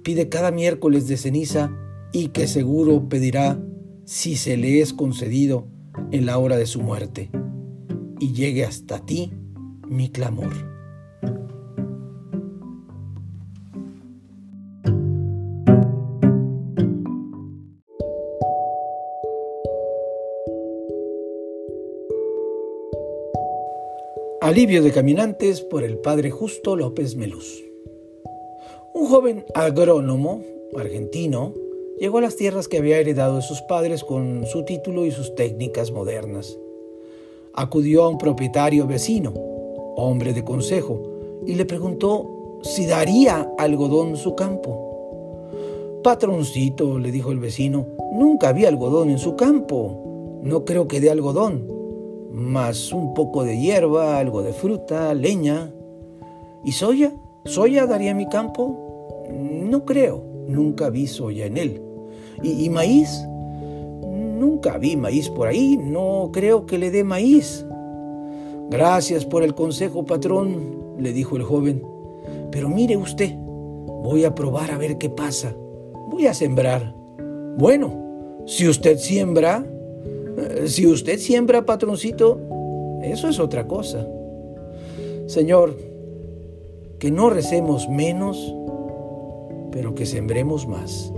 pide 0.03 0.29
cada 0.29 0.51
miércoles 0.51 1.07
de 1.07 1.17
ceniza 1.17 1.71
y 2.13 2.27
que 2.27 2.47
seguro 2.47 3.09
pedirá 3.09 3.59
si 4.05 4.37
se 4.37 4.55
le 4.55 4.79
es 4.79 4.93
concedido 4.93 5.67
en 6.11 6.27
la 6.27 6.37
hora 6.37 6.57
de 6.57 6.67
su 6.67 6.81
muerte, 6.81 7.31
y 8.19 8.33
llegue 8.33 8.63
hasta 8.65 9.03
ti 9.03 9.33
mi 9.87 10.09
clamor. 10.09 10.76
Alivio 24.47 24.81
de 24.81 24.93
caminantes 24.93 25.59
por 25.59 25.83
el 25.83 25.97
padre 25.97 26.31
Justo 26.31 26.77
López 26.77 27.17
Melús. 27.17 27.65
Un 28.93 29.07
joven 29.07 29.43
agrónomo 29.53 30.41
argentino 30.73 31.53
llegó 31.99 32.19
a 32.19 32.21
las 32.21 32.37
tierras 32.37 32.69
que 32.69 32.77
había 32.77 32.97
heredado 32.97 33.35
de 33.35 33.41
sus 33.41 33.61
padres 33.63 34.05
con 34.05 34.45
su 34.45 34.63
título 34.63 35.05
y 35.05 35.11
sus 35.11 35.35
técnicas 35.35 35.91
modernas. 35.91 36.57
Acudió 37.55 38.05
a 38.05 38.07
un 38.07 38.17
propietario 38.17 38.87
vecino, 38.87 39.33
hombre 39.97 40.31
de 40.31 40.45
consejo, 40.45 41.03
y 41.45 41.55
le 41.55 41.65
preguntó 41.65 42.61
si 42.63 42.85
daría 42.85 43.51
algodón 43.57 44.15
su 44.15 44.33
campo. 44.33 45.99
Patroncito, 46.05 46.99
le 46.99 47.11
dijo 47.11 47.33
el 47.33 47.39
vecino, 47.39 47.85
nunca 48.13 48.53
vi 48.53 48.63
algodón 48.63 49.09
en 49.09 49.19
su 49.19 49.35
campo. 49.35 50.39
No 50.41 50.63
creo 50.63 50.87
que 50.87 51.01
dé 51.01 51.09
algodón 51.09 51.75
más 52.37 52.93
un 52.93 53.15
poco 53.15 53.43
de 53.43 53.57
hierba, 53.57 54.19
algo 54.19 54.43
de 54.43 54.53
fruta, 54.53 55.13
leña. 55.15 55.73
¿Y 56.63 56.71
soya? 56.71 57.11
¿Soya 57.45 57.87
daría 57.87 58.13
mi 58.13 58.29
campo? 58.29 59.25
No 59.31 59.85
creo, 59.85 60.23
nunca 60.47 60.91
vi 60.91 61.07
soya 61.07 61.47
en 61.47 61.57
él. 61.57 61.81
¿Y, 62.43 62.69
maíz? 62.69 63.09
Nunca 64.05 64.77
vi 64.77 64.95
maíz 64.95 65.29
por 65.29 65.47
ahí, 65.47 65.77
no 65.77 66.29
creo 66.31 66.67
que 66.67 66.77
le 66.77 66.91
dé 66.91 67.03
maíz. 67.03 67.65
Gracias 68.69 69.25
por 69.25 69.41
el 69.41 69.55
consejo, 69.55 70.05
patrón, 70.05 70.95
le 70.99 71.13
dijo 71.13 71.37
el 71.37 71.43
joven. 71.43 71.83
Pero 72.51 72.69
mire 72.69 72.97
usted, 72.97 73.33
voy 73.35 74.25
a 74.25 74.35
probar 74.35 74.69
a 74.69 74.77
ver 74.77 74.99
qué 74.99 75.09
pasa. 75.09 75.55
Voy 76.11 76.27
a 76.27 76.35
sembrar. 76.35 76.93
Bueno, 77.57 78.43
si 78.45 78.67
usted 78.67 78.97
siembra, 78.99 79.65
si 80.65 80.87
usted 80.87 81.19
siembra, 81.19 81.65
patroncito, 81.65 82.39
eso 83.03 83.29
es 83.29 83.39
otra 83.39 83.67
cosa. 83.67 84.07
Señor, 85.27 85.75
que 86.99 87.11
no 87.11 87.29
recemos 87.29 87.89
menos, 87.89 88.53
pero 89.71 89.93
que 89.93 90.05
sembremos 90.05 90.67
más. 90.67 91.11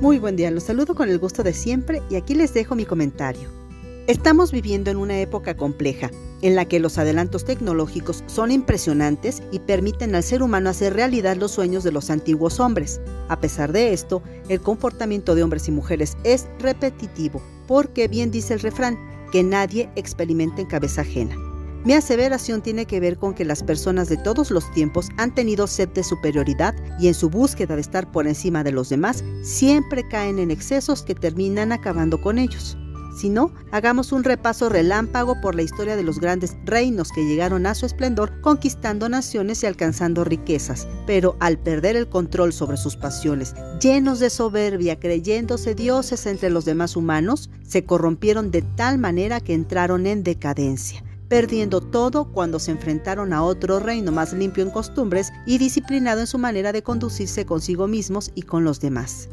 Muy 0.00 0.18
buen 0.18 0.34
día, 0.34 0.50
los 0.50 0.64
saludo 0.64 0.94
con 0.94 1.08
el 1.08 1.18
gusto 1.18 1.44
de 1.44 1.52
siempre 1.52 2.02
y 2.10 2.16
aquí 2.16 2.34
les 2.34 2.52
dejo 2.52 2.74
mi 2.74 2.84
comentario. 2.84 3.61
Estamos 4.08 4.50
viviendo 4.50 4.90
en 4.90 4.96
una 4.96 5.20
época 5.20 5.56
compleja, 5.56 6.10
en 6.40 6.56
la 6.56 6.64
que 6.64 6.80
los 6.80 6.98
adelantos 6.98 7.44
tecnológicos 7.44 8.24
son 8.26 8.50
impresionantes 8.50 9.44
y 9.52 9.60
permiten 9.60 10.16
al 10.16 10.24
ser 10.24 10.42
humano 10.42 10.70
hacer 10.70 10.94
realidad 10.94 11.36
los 11.36 11.52
sueños 11.52 11.84
de 11.84 11.92
los 11.92 12.10
antiguos 12.10 12.58
hombres. 12.58 13.00
A 13.28 13.38
pesar 13.38 13.70
de 13.70 13.92
esto, 13.92 14.20
el 14.48 14.60
comportamiento 14.60 15.36
de 15.36 15.44
hombres 15.44 15.68
y 15.68 15.70
mujeres 15.70 16.16
es 16.24 16.48
repetitivo, 16.58 17.40
porque 17.68 18.08
bien 18.08 18.32
dice 18.32 18.54
el 18.54 18.60
refrán, 18.60 18.98
que 19.30 19.44
nadie 19.44 19.88
experimente 19.94 20.62
en 20.62 20.68
cabeza 20.68 21.02
ajena. 21.02 21.36
Mi 21.84 21.92
aseveración 21.92 22.60
tiene 22.60 22.86
que 22.86 22.98
ver 22.98 23.18
con 23.18 23.34
que 23.34 23.44
las 23.44 23.62
personas 23.62 24.08
de 24.08 24.16
todos 24.16 24.50
los 24.50 24.68
tiempos 24.72 25.10
han 25.16 25.32
tenido 25.32 25.68
sed 25.68 25.88
de 25.90 26.02
superioridad 26.02 26.74
y 26.98 27.06
en 27.06 27.14
su 27.14 27.30
búsqueda 27.30 27.76
de 27.76 27.80
estar 27.82 28.10
por 28.10 28.26
encima 28.26 28.64
de 28.64 28.72
los 28.72 28.88
demás 28.88 29.22
siempre 29.42 30.06
caen 30.08 30.40
en 30.40 30.50
excesos 30.50 31.04
que 31.04 31.14
terminan 31.14 31.70
acabando 31.70 32.20
con 32.20 32.38
ellos. 32.38 32.76
Si 33.14 33.28
no, 33.28 33.52
hagamos 33.70 34.12
un 34.12 34.24
repaso 34.24 34.68
relámpago 34.68 35.40
por 35.40 35.54
la 35.54 35.62
historia 35.62 35.96
de 35.96 36.02
los 36.02 36.18
grandes 36.18 36.56
reinos 36.64 37.10
que 37.12 37.26
llegaron 37.26 37.66
a 37.66 37.74
su 37.74 37.84
esplendor 37.84 38.40
conquistando 38.40 39.08
naciones 39.08 39.62
y 39.62 39.66
alcanzando 39.66 40.24
riquezas, 40.24 40.88
pero 41.06 41.36
al 41.38 41.58
perder 41.58 41.96
el 41.96 42.08
control 42.08 42.52
sobre 42.52 42.78
sus 42.78 42.96
pasiones, 42.96 43.54
llenos 43.80 44.18
de 44.18 44.30
soberbia, 44.30 44.98
creyéndose 44.98 45.74
dioses 45.74 46.26
entre 46.26 46.48
los 46.48 46.64
demás 46.64 46.96
humanos, 46.96 47.50
se 47.62 47.84
corrompieron 47.84 48.50
de 48.50 48.62
tal 48.62 48.98
manera 48.98 49.40
que 49.40 49.54
entraron 49.54 50.06
en 50.06 50.22
decadencia 50.22 51.04
perdiendo 51.32 51.80
todo 51.80 52.30
cuando 52.30 52.58
se 52.58 52.72
enfrentaron 52.72 53.32
a 53.32 53.42
otro 53.42 53.80
reino 53.80 54.12
más 54.12 54.34
limpio 54.34 54.62
en 54.62 54.68
costumbres 54.68 55.32
y 55.46 55.56
disciplinado 55.56 56.20
en 56.20 56.26
su 56.26 56.36
manera 56.36 56.72
de 56.72 56.82
conducirse 56.82 57.46
consigo 57.46 57.88
mismos 57.88 58.30
y 58.34 58.42
con 58.42 58.64
los 58.64 58.80
demás. 58.80 59.30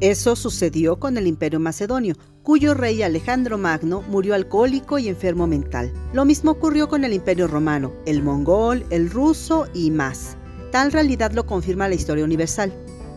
Eso 0.00 0.36
sucedió 0.36 1.00
con 1.00 1.18
el 1.18 1.26
Imperio 1.26 1.58
Macedonio, 1.58 2.14
cuyo 2.44 2.72
rey 2.74 3.02
Alejandro 3.02 3.58
Magno 3.58 4.02
murió 4.02 4.34
alcohólico 4.36 5.00
y 5.00 5.08
enfermo 5.08 5.48
mental. 5.48 5.92
Lo 6.12 6.24
mismo 6.24 6.52
ocurrió 6.52 6.88
con 6.88 7.02
el 7.02 7.12
Imperio 7.12 7.48
Romano, 7.48 7.92
el 8.06 8.22
mongol, 8.22 8.86
el 8.90 9.10
ruso 9.10 9.66
y 9.74 9.90
más. 9.90 10.36
Tal 10.70 10.92
realidad 10.92 11.32
lo 11.32 11.46
confirma 11.46 11.88
la 11.88 11.96
historia 11.96 12.24
universal. 12.24 12.72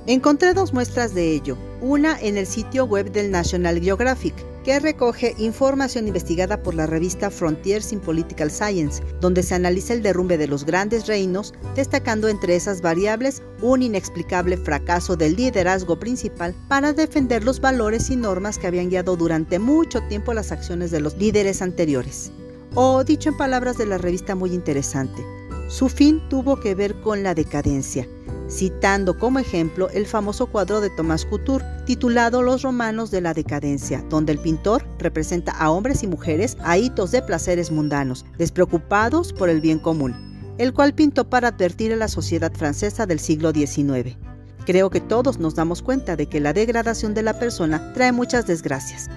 Encontré 0.08 0.56
dos 0.56 0.74
muestras 0.74 1.14
de 1.14 1.36
ello, 1.36 1.56
una 1.82 2.20
en 2.20 2.36
el 2.36 2.48
sitio 2.48 2.86
web 2.86 3.12
del 3.12 3.30
National 3.30 3.80
Geographic, 3.80 4.34
que 4.63 4.80
recoge 4.80 5.36
información 5.38 6.08
investigada 6.08 6.62
por 6.62 6.75
la 6.75 6.86
revista 6.86 7.30
Frontiers 7.30 7.91
in 7.91 8.00
Political 8.00 8.51
Science, 8.51 9.03
donde 9.20 9.44
se 9.44 9.56
analiza 9.56 9.94
el 9.94 10.03
derrumbe 10.03 10.38
de 10.38 10.48
los 10.48 10.65
grandes 10.65 11.08
reinos, 11.08 11.53
destacando 11.75 12.27
entre 12.27 12.56
esas 12.56 12.82
variables 12.82 13.41
un 13.62 13.82
inexplicable 13.82 14.58
fracaso 14.58 15.15
del 15.15 15.36
liderazgo 15.36 16.00
principal 16.00 16.56
para 16.68 16.94
defender 16.94 17.44
los 17.44 17.60
valores 17.60 18.10
y 18.10 18.15
normas 18.15 18.58
que 18.58 18.68
habían 18.68 18.89
guiado 18.89 19.15
durante 19.15 19.60
mucho 19.60 20.01
tiempo 20.08 20.34
las 20.34 20.51
acciones 20.51 20.91
de 20.91 21.01
los 21.01 21.18
líderes 21.18 21.62
anteriores. 21.62 22.32
O 22.74 23.03
dicho 23.03 23.30
en 23.30 23.38
palabras 23.38 23.77
de 23.77 23.86
la 23.86 23.98
revista 23.98 24.36
muy 24.36 24.53
interesante, 24.53 25.22
Su 25.68 25.88
fin 25.88 26.22
tuvo 26.27 26.60
que 26.60 26.75
ver 26.75 27.00
con 27.00 27.24
la 27.24 27.34
decadencia, 27.34 28.06
citando 28.51 29.17
como 29.17 29.39
ejemplo 29.39 29.89
el 29.91 30.05
famoso 30.05 30.48
cuadro 30.48 30.81
de 30.81 30.89
Tomás 30.89 31.25
Couture 31.25 31.65
titulado 31.86 32.41
Los 32.41 32.62
romanos 32.63 33.10
de 33.10 33.22
la 33.22 33.34
decadencia, 33.34 34.03
donde 34.10 34.34
el 34.34 34.39
pintor 34.39 34.86
representa 35.00 35.53
a 35.53 35.72
hombres 35.72 36.03
y 36.03 36.08
mujeres 36.08 36.58
a 36.63 36.77
hitos 36.77 37.12
de 37.12 37.22
placeres 37.22 37.72
mundanos, 37.72 38.25
despreocupados 38.38 39.31
por 39.34 39.50
el 39.50 39.62
bien 39.62 39.79
común, 39.79 40.13
el 40.58 40.74
cual 40.74 40.93
pintó 40.93 41.29
para 41.29 41.48
advertir 41.48 41.93
a 41.93 41.96
la 41.96 42.08
sociedad 42.08 42.51
francesa 42.53 43.05
del 43.05 43.20
siglo 43.20 43.51
XIX. 43.51 44.17
Creo 44.65 44.89
que 44.89 45.01
todos 45.01 45.39
nos 45.39 45.55
damos 45.55 45.81
cuenta 45.81 46.15
de 46.15 46.27
que 46.27 46.39
la 46.39 46.53
degradación 46.53 47.13
de 47.13 47.24
la 47.24 47.39
persona 47.39 47.93
trae 47.93 48.12
muchas 48.12 48.46
desgracias. 48.46 49.10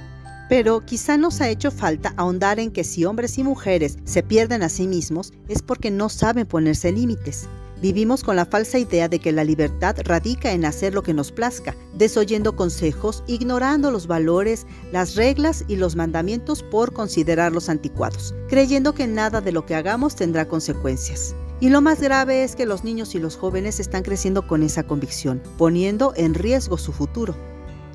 Pero 0.49 0.85
quizá 0.85 1.17
nos 1.17 1.41
ha 1.41 1.49
hecho 1.49 1.71
falta 1.71 2.15
ahondar 2.17 2.61
en 2.61 2.71
que 2.71 2.85
si 2.85 3.05
hombres 3.05 3.39
y 3.39 3.45
mujeres 3.45 3.99
se 4.05 4.23
pierden 4.23 4.63
a 4.63 4.69
sí 4.69 4.87
mismos 4.87 5.33
es 5.49 5.63
porque 5.63 5.91
no 5.91 6.09
saben 6.09 6.47
ponerse 6.47 6.93
límites. 6.93 7.49
Vivimos 7.85 8.25
con 8.25 8.37
la 8.37 8.47
falsa 8.47 8.79
idea 8.79 9.11
de 9.11 9.19
que 9.19 9.31
la 9.31 9.45
libertad 9.45 9.95
radica 10.05 10.53
en 10.53 10.65
hacer 10.65 10.95
lo 10.95 11.03
que 11.03 11.13
nos 11.13 11.31
plazca, 11.31 11.77
desoyendo 11.93 12.57
consejos, 12.57 13.23
ignorando 13.27 13.91
los 13.91 14.07
valores, 14.07 14.67
las 14.91 15.17
reglas 15.17 15.67
y 15.69 15.77
los 15.77 15.95
mandamientos 15.95 16.63
por 16.63 16.95
considerarlos 16.95 17.69
anticuados, 17.69 18.35
creyendo 18.49 18.95
que 18.95 19.07
nada 19.07 19.43
de 19.43 19.53
lo 19.53 19.67
que 19.67 19.75
hagamos 19.75 20.17
tendrá 20.17 20.49
consecuencias. 20.49 21.37
Y 21.61 21.69
lo 21.69 21.83
más 21.83 22.01
grave 22.01 22.43
es 22.43 22.57
que 22.57 22.65
los 22.65 22.85
niños 22.85 23.15
y 23.15 23.19
los 23.19 23.37
jóvenes 23.37 23.79
están 23.79 24.03
creciendo 24.03 24.47
con 24.47 24.63
esa 24.63 24.85
convicción, 24.85 25.43
poniendo 25.59 26.15
en 26.17 26.33
riesgo 26.33 26.79
su 26.79 26.91
futuro. 26.91 27.37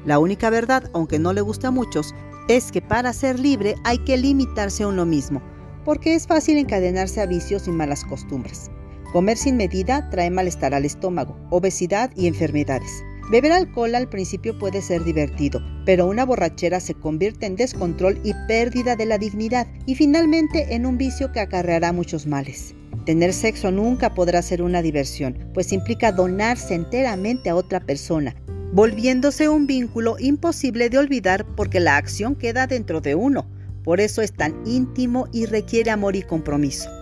La 0.05 0.19
única 0.19 0.51
verdad, 0.51 0.87
aunque 0.93 1.17
no 1.17 1.33
le 1.33 1.41
guste 1.41 1.65
a 1.65 1.71
muchos, 1.71 2.13
es 2.47 2.71
que 2.71 2.83
para 2.83 3.11
ser 3.11 3.39
libre 3.39 3.73
hay 3.83 3.97
que 3.97 4.17
limitarse 4.17 4.83
a 4.83 4.87
uno 4.87 5.07
mismo, 5.07 5.41
porque 5.83 6.13
es 6.13 6.27
fácil 6.27 6.59
encadenarse 6.59 7.21
a 7.21 7.25
vicios 7.25 7.67
y 7.67 7.71
malas 7.71 8.05
costumbres. 8.05 8.69
Comer 9.11 9.37
sin 9.37 9.57
medida 9.57 10.07
trae 10.11 10.29
malestar 10.29 10.75
al 10.75 10.85
estómago, 10.85 11.35
obesidad 11.49 12.11
y 12.15 12.27
enfermedades. 12.27 13.03
Beber 13.31 13.51
alcohol 13.51 13.95
al 13.95 14.07
principio 14.07 14.57
puede 14.59 14.83
ser 14.83 15.03
divertido, 15.03 15.61
pero 15.83 16.05
una 16.05 16.25
borrachera 16.25 16.79
se 16.79 16.93
convierte 16.93 17.47
en 17.47 17.55
descontrol 17.55 18.19
y 18.23 18.33
pérdida 18.47 18.95
de 18.95 19.07
la 19.07 19.17
dignidad 19.17 19.65
y 19.87 19.95
finalmente 19.95 20.75
en 20.75 20.85
un 20.85 20.99
vicio 20.99 21.31
que 21.31 21.39
acarreará 21.39 21.91
muchos 21.91 22.27
males. 22.27 22.75
Tener 23.05 23.33
sexo 23.33 23.71
nunca 23.71 24.13
podrá 24.13 24.43
ser 24.43 24.61
una 24.61 24.83
diversión, 24.83 25.49
pues 25.55 25.73
implica 25.73 26.11
donarse 26.11 26.75
enteramente 26.75 27.49
a 27.49 27.55
otra 27.55 27.79
persona, 27.79 28.35
volviéndose 28.73 29.49
un 29.49 29.65
vínculo 29.65 30.17
imposible 30.19 30.89
de 30.89 30.99
olvidar 30.99 31.47
porque 31.55 31.79
la 31.79 31.97
acción 31.97 32.35
queda 32.35 32.67
dentro 32.67 33.01
de 33.01 33.15
uno. 33.15 33.49
Por 33.83 34.01
eso 34.01 34.21
es 34.21 34.33
tan 34.33 34.55
íntimo 34.67 35.27
y 35.31 35.45
requiere 35.47 35.89
amor 35.89 36.15
y 36.15 36.21
compromiso. 36.21 36.98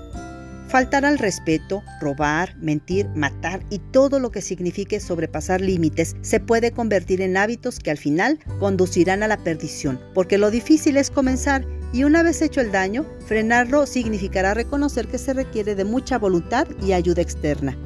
Faltar 0.67 1.05
al 1.05 1.17
respeto, 1.17 1.81
robar, 2.01 2.57
mentir, 2.57 3.07
matar 3.15 3.61
y 3.69 3.79
todo 3.79 4.19
lo 4.19 4.31
que 4.31 4.41
signifique 4.41 4.99
sobrepasar 4.99 5.61
límites 5.61 6.17
se 6.21 6.41
puede 6.41 6.71
convertir 6.71 7.21
en 7.21 7.37
hábitos 7.37 7.79
que 7.79 7.89
al 7.89 7.97
final 7.97 8.39
conducirán 8.59 9.23
a 9.23 9.29
la 9.29 9.37
perdición, 9.37 9.97
porque 10.13 10.37
lo 10.37 10.51
difícil 10.51 10.97
es 10.97 11.09
comenzar 11.09 11.65
y 11.93 12.03
una 12.03 12.21
vez 12.21 12.41
hecho 12.41 12.59
el 12.59 12.73
daño, 12.73 13.05
frenarlo 13.25 13.85
significará 13.85 14.53
reconocer 14.53 15.07
que 15.07 15.17
se 15.17 15.33
requiere 15.33 15.73
de 15.73 15.85
mucha 15.85 16.17
voluntad 16.17 16.67
y 16.85 16.91
ayuda 16.91 17.21
externa. 17.21 17.77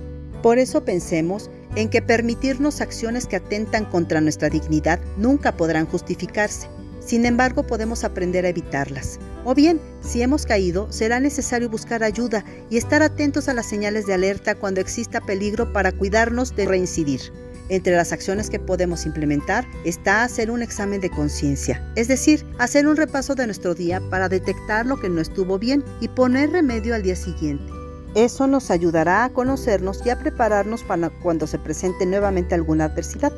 Por 0.41 0.57
eso 0.57 0.83
pensemos 0.83 1.51
en 1.75 1.87
que 1.87 2.01
permitirnos 2.01 2.81
acciones 2.81 3.27
que 3.27 3.35
atentan 3.35 3.85
contra 3.85 4.21
nuestra 4.21 4.49
dignidad 4.49 4.99
nunca 5.17 5.55
podrán 5.55 5.85
justificarse. 5.85 6.67
Sin 7.05 7.25
embargo, 7.25 7.63
podemos 7.63 8.03
aprender 8.03 8.45
a 8.45 8.49
evitarlas. 8.49 9.19
O 9.43 9.55
bien, 9.55 9.81
si 10.01 10.21
hemos 10.21 10.45
caído, 10.45 10.91
será 10.91 11.19
necesario 11.19 11.69
buscar 11.69 12.03
ayuda 12.03 12.45
y 12.69 12.77
estar 12.77 13.01
atentos 13.01 13.49
a 13.49 13.53
las 13.53 13.65
señales 13.65 14.05
de 14.05 14.13
alerta 14.13 14.55
cuando 14.55 14.81
exista 14.81 15.19
peligro 15.19 15.73
para 15.73 15.91
cuidarnos 15.91 16.55
de 16.55 16.65
reincidir. 16.65 17.21
Entre 17.69 17.95
las 17.95 18.11
acciones 18.11 18.49
que 18.49 18.59
podemos 18.59 19.05
implementar 19.05 19.65
está 19.85 20.23
hacer 20.23 20.51
un 20.51 20.61
examen 20.61 20.99
de 20.99 21.09
conciencia, 21.09 21.81
es 21.95 22.07
decir, 22.09 22.45
hacer 22.59 22.85
un 22.85 22.97
repaso 22.97 23.33
de 23.33 23.45
nuestro 23.45 23.73
día 23.73 24.01
para 24.09 24.27
detectar 24.27 24.85
lo 24.85 24.99
que 24.99 25.09
no 25.09 25.21
estuvo 25.21 25.57
bien 25.57 25.83
y 26.01 26.09
poner 26.09 26.51
remedio 26.51 26.93
al 26.93 27.01
día 27.01 27.15
siguiente. 27.15 27.71
Eso 28.13 28.45
nos 28.45 28.71
ayudará 28.71 29.23
a 29.23 29.29
conocernos 29.29 30.05
y 30.05 30.09
a 30.09 30.19
prepararnos 30.19 30.83
para 30.83 31.09
cuando 31.21 31.47
se 31.47 31.59
presente 31.59 32.05
nuevamente 32.05 32.55
alguna 32.55 32.85
adversidad. 32.85 33.31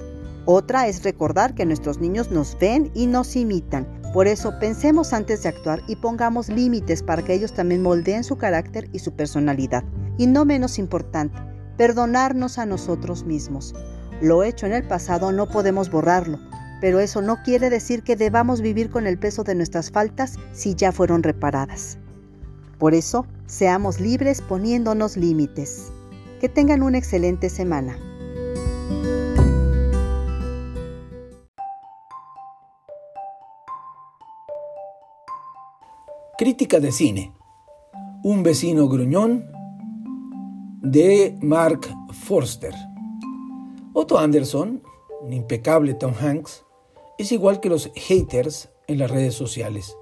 Otra 0.46 0.88
es 0.88 1.04
recordar 1.04 1.56
que 1.56 1.66
nuestros 1.66 2.00
niños 2.00 2.30
nos 2.30 2.58
ven 2.60 2.92
y 2.94 3.08
nos 3.08 3.36
imitan. 3.38 3.88
Por 4.14 4.28
eso 4.28 4.60
pensemos 4.60 5.14
antes 5.14 5.44
de 5.44 5.50
actuar 5.50 5.82
y 5.88 5.96
pongamos 5.96 6.50
límites 6.50 7.02
para 7.02 7.24
que 7.24 7.34
ellos 7.34 7.54
también 7.54 7.82
moldeen 7.82 8.26
su 8.26 8.38
carácter 8.38 8.90
y 8.92 9.00
su 9.00 9.14
personalidad. 9.14 9.86
Y 10.18 10.28
no 10.28 10.44
menos 10.44 10.80
importante, 10.80 11.40
perdonarnos 11.78 12.58
a 12.58 12.66
nosotros 12.66 13.24
mismos. 13.24 13.74
Lo 14.22 14.44
hecho 14.44 14.66
en 14.66 14.74
el 14.74 14.86
pasado 14.86 15.32
no 15.32 15.48
podemos 15.48 15.90
borrarlo, 15.90 16.40
pero 16.82 17.00
eso 17.00 17.22
no 17.22 17.42
quiere 17.44 17.70
decir 17.70 18.04
que 18.04 18.18
debamos 18.18 18.60
vivir 18.60 18.90
con 18.90 19.08
el 19.08 19.18
peso 19.18 19.46
de 19.46 19.56
nuestras 19.56 19.92
faltas 19.92 20.38
si 20.52 20.76
ya 20.76 20.92
fueron 20.92 21.24
reparadas. 21.24 21.98
Por 22.80 22.94
eso, 22.94 23.26
seamos 23.46 24.02
libres 24.02 24.42
poniéndonos 24.42 25.16
límites. 25.16 25.92
Que 26.42 26.50
tengan 26.50 26.84
una 26.84 26.98
excelente 26.98 27.50
semana. 27.50 27.96
Crítica 36.44 36.82
de 36.82 36.92
cine. 36.92 37.32
Un 38.22 38.44
vecino 38.44 38.90
gruñón 38.90 39.50
de 40.82 41.38
Mark 41.42 41.88
Forster. 42.12 42.74
Otto 43.94 44.18
Anderson, 44.18 44.84
un 45.22 45.32
impecable 45.32 45.94
Tom 45.94 46.12
Hanks, 46.20 46.66
es 47.18 47.32
igual 47.32 47.62
que 47.62 47.70
los 47.70 47.90
haters 47.96 48.70
en 48.88 49.00
las 49.00 49.10
redes 49.10 49.36
sociales. 49.36 49.96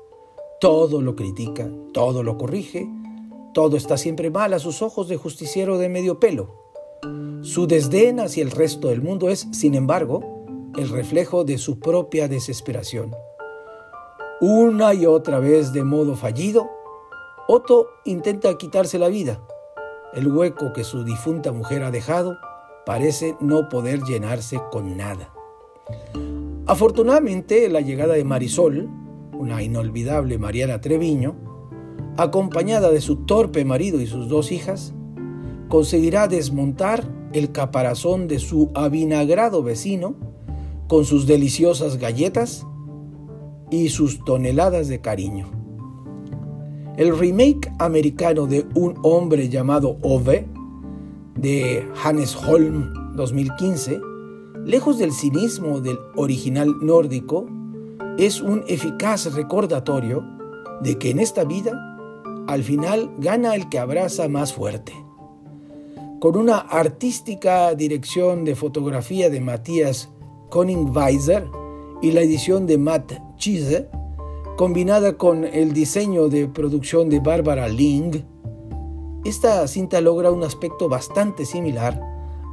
Todo 0.59 1.03
lo 1.03 1.15
critica, 1.15 1.71
todo 1.93 2.23
lo 2.23 2.39
corrige, 2.39 2.89
todo 3.53 3.77
está 3.77 3.95
siempre 3.95 4.31
mal 4.31 4.55
a 4.55 4.57
sus 4.57 4.81
ojos 4.81 5.09
de 5.09 5.17
justiciero 5.17 5.77
de 5.77 5.89
medio 5.89 6.19
pelo. 6.19 6.55
Su 7.43 7.67
desdén 7.67 8.19
hacia 8.19 8.41
el 8.41 8.49
resto 8.49 8.87
del 8.87 9.03
mundo 9.03 9.29
es, 9.29 9.47
sin 9.51 9.75
embargo, 9.75 10.43
el 10.75 10.89
reflejo 10.89 11.43
de 11.43 11.59
su 11.59 11.79
propia 11.79 12.27
desesperación. 12.27 13.13
Una 14.43 14.95
y 14.95 15.05
otra 15.05 15.37
vez 15.37 15.71
de 15.71 15.83
modo 15.83 16.15
fallido, 16.15 16.67
Otto 17.47 17.89
intenta 18.05 18.57
quitarse 18.57 18.97
la 18.97 19.07
vida. 19.07 19.39
El 20.15 20.27
hueco 20.29 20.73
que 20.73 20.83
su 20.83 21.03
difunta 21.03 21.51
mujer 21.51 21.83
ha 21.83 21.91
dejado 21.91 22.39
parece 22.83 23.37
no 23.39 23.69
poder 23.69 24.01
llenarse 24.01 24.59
con 24.71 24.97
nada. 24.97 25.31
Afortunadamente, 26.65 27.69
la 27.69 27.81
llegada 27.81 28.15
de 28.15 28.23
Marisol, 28.23 28.89
una 29.33 29.61
inolvidable 29.61 30.39
Mariana 30.39 30.81
Treviño, 30.81 31.35
acompañada 32.17 32.89
de 32.89 33.01
su 33.01 33.17
torpe 33.17 33.63
marido 33.63 34.01
y 34.01 34.07
sus 34.07 34.27
dos 34.27 34.51
hijas, 34.51 34.95
conseguirá 35.69 36.27
desmontar 36.27 37.07
el 37.33 37.51
caparazón 37.51 38.27
de 38.27 38.39
su 38.39 38.71
avinagrado 38.73 39.61
vecino 39.61 40.15
con 40.87 41.05
sus 41.05 41.27
deliciosas 41.27 41.99
galletas 41.99 42.65
y 43.71 43.89
sus 43.89 44.23
toneladas 44.23 44.87
de 44.89 45.01
cariño. 45.01 45.49
El 46.97 47.17
remake 47.17 47.71
americano 47.79 48.45
de 48.45 48.67
Un 48.75 48.99
hombre 49.01 49.49
llamado 49.49 49.97
Ove 50.03 50.45
de 51.35 51.87
Hannes 52.03 52.35
Holm 52.35 53.15
2015, 53.15 53.99
lejos 54.65 54.99
del 54.99 55.13
cinismo 55.13 55.79
del 55.79 55.97
original 56.15 56.75
nórdico, 56.81 57.47
es 58.17 58.41
un 58.41 58.63
eficaz 58.67 59.33
recordatorio 59.33 60.23
de 60.81 60.97
que 60.97 61.09
en 61.09 61.19
esta 61.19 61.45
vida 61.45 61.71
al 62.47 62.63
final 62.63 63.09
gana 63.19 63.55
el 63.55 63.69
que 63.69 63.79
abraza 63.79 64.27
más 64.27 64.53
fuerte. 64.53 64.93
Con 66.19 66.35
una 66.35 66.57
artística 66.57 67.73
dirección 67.73 68.43
de 68.43 68.55
fotografía 68.55 69.29
de 69.29 69.39
Matías 69.39 70.09
Koningweiser 70.49 71.47
y 72.01 72.11
la 72.11 72.21
edición 72.21 72.65
de 72.65 72.77
Matt 72.77 73.13
Chise, 73.37 73.87
combinada 74.57 75.17
con 75.17 75.43
el 75.45 75.73
diseño 75.73 76.29
de 76.29 76.47
producción 76.47 77.09
de 77.09 77.19
Barbara 77.19 77.67
Ling, 77.67 78.23
esta 79.23 79.67
cinta 79.67 80.01
logra 80.01 80.31
un 80.31 80.43
aspecto 80.43 80.89
bastante 80.89 81.45
similar 81.45 82.01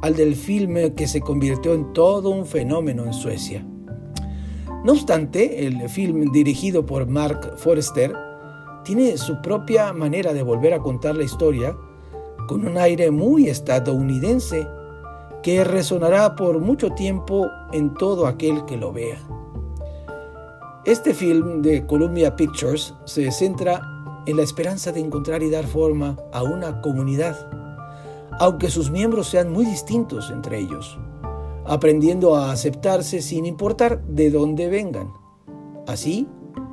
al 0.01 0.15
del 0.15 0.35
filme 0.35 0.93
que 0.93 1.07
se 1.07 1.21
convirtió 1.21 1.73
en 1.73 1.93
todo 1.93 2.29
un 2.29 2.45
fenómeno 2.45 3.05
en 3.05 3.13
Suecia. 3.13 3.65
No 4.85 4.93
obstante, 4.93 5.65
el 5.65 5.89
film 5.89 6.31
dirigido 6.31 6.85
por 6.85 7.07
Mark 7.07 7.55
Forrester 7.57 8.13
tiene 8.85 9.17
su 9.17 9.41
propia 9.41 9.91
manera 9.93 10.31
de 10.33 10.43
volver 10.43 10.73
a 10.73 10.79
contar 10.79 11.15
la 11.15 11.23
historia 11.23 11.75
con 12.47 12.65
un 12.65 12.77
aire 12.77 13.11
muy 13.11 13.49
estadounidense 13.49 14.67
que 15.43 15.63
resonará 15.63 16.35
por 16.35 16.59
mucho 16.59 16.91
tiempo 16.91 17.49
en 17.71 17.93
todo 17.93 18.27
aquel 18.27 18.65
que 18.65 18.77
lo 18.77 18.91
vea. 18.91 19.19
Este 20.85 21.13
film 21.13 21.61
de 21.61 21.85
Columbia 21.85 22.35
Pictures 22.35 22.93
se 23.05 23.31
centra 23.31 23.81
en 24.25 24.37
la 24.37 24.43
esperanza 24.43 24.91
de 24.91 24.99
encontrar 24.99 25.43
y 25.43 25.49
dar 25.49 25.65
forma 25.65 26.17
a 26.31 26.43
una 26.43 26.81
comunidad 26.81 27.37
aunque 28.39 28.69
sus 28.69 28.89
miembros 28.89 29.27
sean 29.27 29.51
muy 29.51 29.65
distintos 29.65 30.31
entre 30.31 30.59
ellos, 30.59 30.97
aprendiendo 31.65 32.35
a 32.35 32.51
aceptarse 32.51 33.21
sin 33.21 33.45
importar 33.45 34.01
de 34.05 34.31
dónde 34.31 34.69
vengan. 34.69 35.11
Así, 35.85 36.25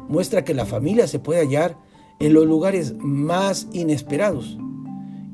muestra 0.09 0.45
que 0.45 0.55
la 0.55 0.65
familia 0.65 1.09
se 1.09 1.19
puede 1.19 1.41
hallar 1.41 1.77
en 2.21 2.35
los 2.35 2.47
lugares 2.47 2.95
más 2.99 3.67
inesperados 3.73 4.57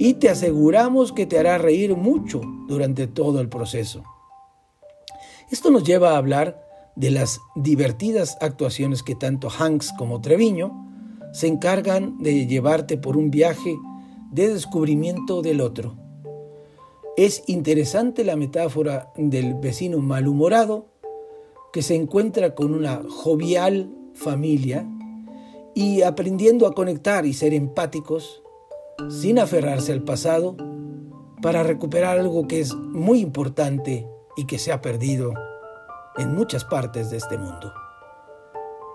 y 0.04 0.14
te 0.14 0.28
aseguramos 0.28 1.12
que 1.12 1.26
te 1.26 1.38
hará 1.38 1.58
reír 1.58 1.94
mucho 1.94 2.40
durante 2.66 3.06
todo 3.06 3.40
el 3.40 3.48
proceso. 3.48 4.02
Esto 5.48 5.70
nos 5.70 5.84
lleva 5.84 6.10
a 6.10 6.16
hablar 6.16 6.60
de 6.96 7.12
las 7.12 7.38
divertidas 7.54 8.36
actuaciones 8.40 9.04
que 9.04 9.14
tanto 9.14 9.48
Hanks 9.48 9.92
como 9.96 10.20
Treviño 10.20 10.72
se 11.32 11.46
encargan 11.46 12.18
de 12.18 12.48
llevarte 12.48 12.98
por 12.98 13.16
un 13.16 13.30
viaje 13.30 13.76
de 14.32 14.52
descubrimiento 14.52 15.40
del 15.40 15.60
otro. 15.60 15.96
Es 17.16 17.44
interesante 17.46 18.24
la 18.24 18.34
metáfora 18.34 19.12
del 19.14 19.54
vecino 19.54 19.98
malhumorado 19.98 20.88
que 21.72 21.82
se 21.82 21.94
encuentra 21.94 22.56
con 22.56 22.74
una 22.74 23.02
jovial 23.08 23.88
familia 24.14 24.84
y 25.76 26.02
aprendiendo 26.02 26.66
a 26.66 26.74
conectar 26.74 27.24
y 27.24 27.34
ser 27.34 27.54
empáticos 27.54 28.41
sin 29.08 29.38
aferrarse 29.38 29.92
al 29.92 30.02
pasado 30.02 30.56
para 31.40 31.62
recuperar 31.62 32.18
algo 32.18 32.46
que 32.46 32.60
es 32.60 32.74
muy 32.74 33.20
importante 33.20 34.06
y 34.36 34.46
que 34.46 34.58
se 34.58 34.72
ha 34.72 34.80
perdido 34.80 35.32
en 36.16 36.34
muchas 36.34 36.64
partes 36.64 37.10
de 37.10 37.16
este 37.16 37.38
mundo. 37.38 37.72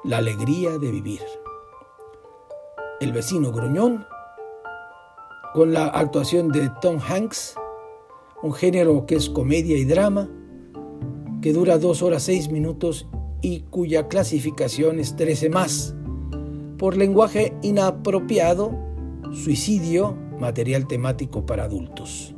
La 0.03 0.17
alegría 0.17 0.77
de 0.77 0.91
vivir. 0.91 1.21
El 2.99 3.11
vecino 3.11 3.51
gruñón, 3.51 4.05
con 5.53 5.73
la 5.73 5.87
actuación 5.87 6.49
de 6.49 6.71
Tom 6.81 6.99
Hanks, 6.99 7.55
un 8.41 8.53
género 8.53 9.05
que 9.05 9.15
es 9.15 9.29
comedia 9.29 9.77
y 9.77 9.85
drama, 9.85 10.29
que 11.41 11.53
dura 11.53 11.77
dos 11.77 12.01
horas 12.01 12.23
seis 12.23 12.49
minutos 12.49 13.07
y 13.41 13.61
cuya 13.61 14.07
clasificación 14.07 14.99
es 14.99 15.15
13 15.15 15.49
más, 15.49 15.95
por 16.77 16.95
lenguaje 16.95 17.55
inapropiado, 17.61 18.86
suicidio, 19.33 20.15
material 20.39 20.87
temático 20.87 21.45
para 21.45 21.63
adultos. 21.63 22.33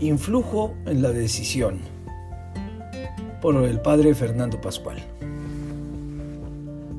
Influjo 0.00 0.74
en 0.84 1.00
la 1.00 1.12
decisión 1.12 1.80
por 3.40 3.56
el 3.56 3.80
padre 3.80 4.14
Fernando 4.14 4.60
Pascual. 4.60 4.98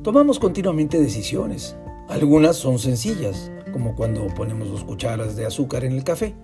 Tomamos 0.02 0.38
continuamente 0.38 1.00
decisiones. 1.00 1.76
Algunas 2.08 2.56
son 2.56 2.78
sencillas, 2.78 3.50
como 3.72 3.96
cuando 3.96 4.26
ponemos 4.28 4.70
dos 4.70 4.84
cucharas 4.84 5.34
de 5.34 5.46
azúcar 5.46 5.84
en 5.84 5.92
el 5.92 6.04
café. 6.04 6.34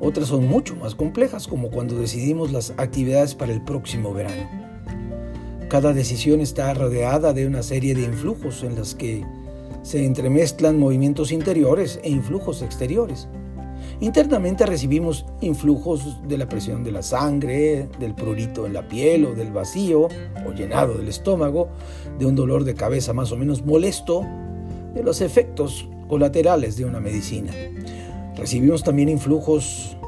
Otras 0.00 0.28
son 0.28 0.48
mucho 0.48 0.74
más 0.76 0.94
complejas, 0.94 1.46
como 1.46 1.70
cuando 1.70 1.94
decidimos 1.94 2.52
las 2.52 2.72
actividades 2.78 3.34
para 3.34 3.52
el 3.52 3.62
próximo 3.62 4.14
verano. 4.14 4.48
Cada 5.68 5.92
decisión 5.92 6.40
está 6.40 6.72
rodeada 6.74 7.32
de 7.32 7.46
una 7.46 7.62
serie 7.62 7.94
de 7.94 8.02
influjos 8.02 8.64
en 8.64 8.76
las 8.76 8.94
que 8.94 9.24
se 9.82 10.04
entremezclan 10.04 10.78
movimientos 10.78 11.32
interiores 11.32 12.00
e 12.02 12.10
influjos 12.10 12.62
exteriores. 12.62 13.28
Internamente 14.00 14.64
recibimos 14.64 15.26
influjos 15.42 16.16
de 16.26 16.38
la 16.38 16.48
presión 16.48 16.82
de 16.82 16.92
la 16.92 17.02
sangre, 17.02 17.88
del 17.98 18.14
prurito 18.14 18.66
en 18.66 18.72
la 18.72 18.88
piel 18.88 19.26
o 19.26 19.34
del 19.34 19.52
vacío 19.52 20.08
o 20.46 20.52
llenado 20.52 20.94
del 20.94 21.08
estómago, 21.08 21.68
de 22.18 22.24
un 22.24 22.34
dolor 22.34 22.64
de 22.64 22.74
cabeza 22.74 23.12
más 23.12 23.30
o 23.32 23.36
menos 23.36 23.64
molesto, 23.64 24.26
de 24.94 25.02
los 25.02 25.20
efectos 25.20 25.88
colaterales 26.08 26.76
de 26.76 26.84
una 26.86 27.00
medicina. 27.00 27.52
Recibimos 28.40 28.82
también 28.82 29.10
influjos 29.10 29.98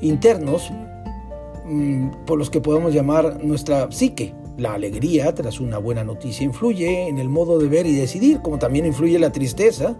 internos 0.00 0.70
mm, 1.66 2.24
por 2.24 2.38
los 2.38 2.48
que 2.48 2.60
podemos 2.60 2.94
llamar 2.94 3.42
nuestra 3.42 3.90
psique. 3.90 4.34
La 4.56 4.74
alegría 4.74 5.34
tras 5.34 5.58
una 5.58 5.78
buena 5.78 6.04
noticia 6.04 6.44
influye 6.44 7.08
en 7.08 7.18
el 7.18 7.28
modo 7.28 7.58
de 7.58 7.66
ver 7.66 7.86
y 7.86 7.94
decidir, 7.94 8.40
como 8.40 8.58
también 8.58 8.86
influye 8.86 9.18
la 9.18 9.32
tristeza 9.32 9.96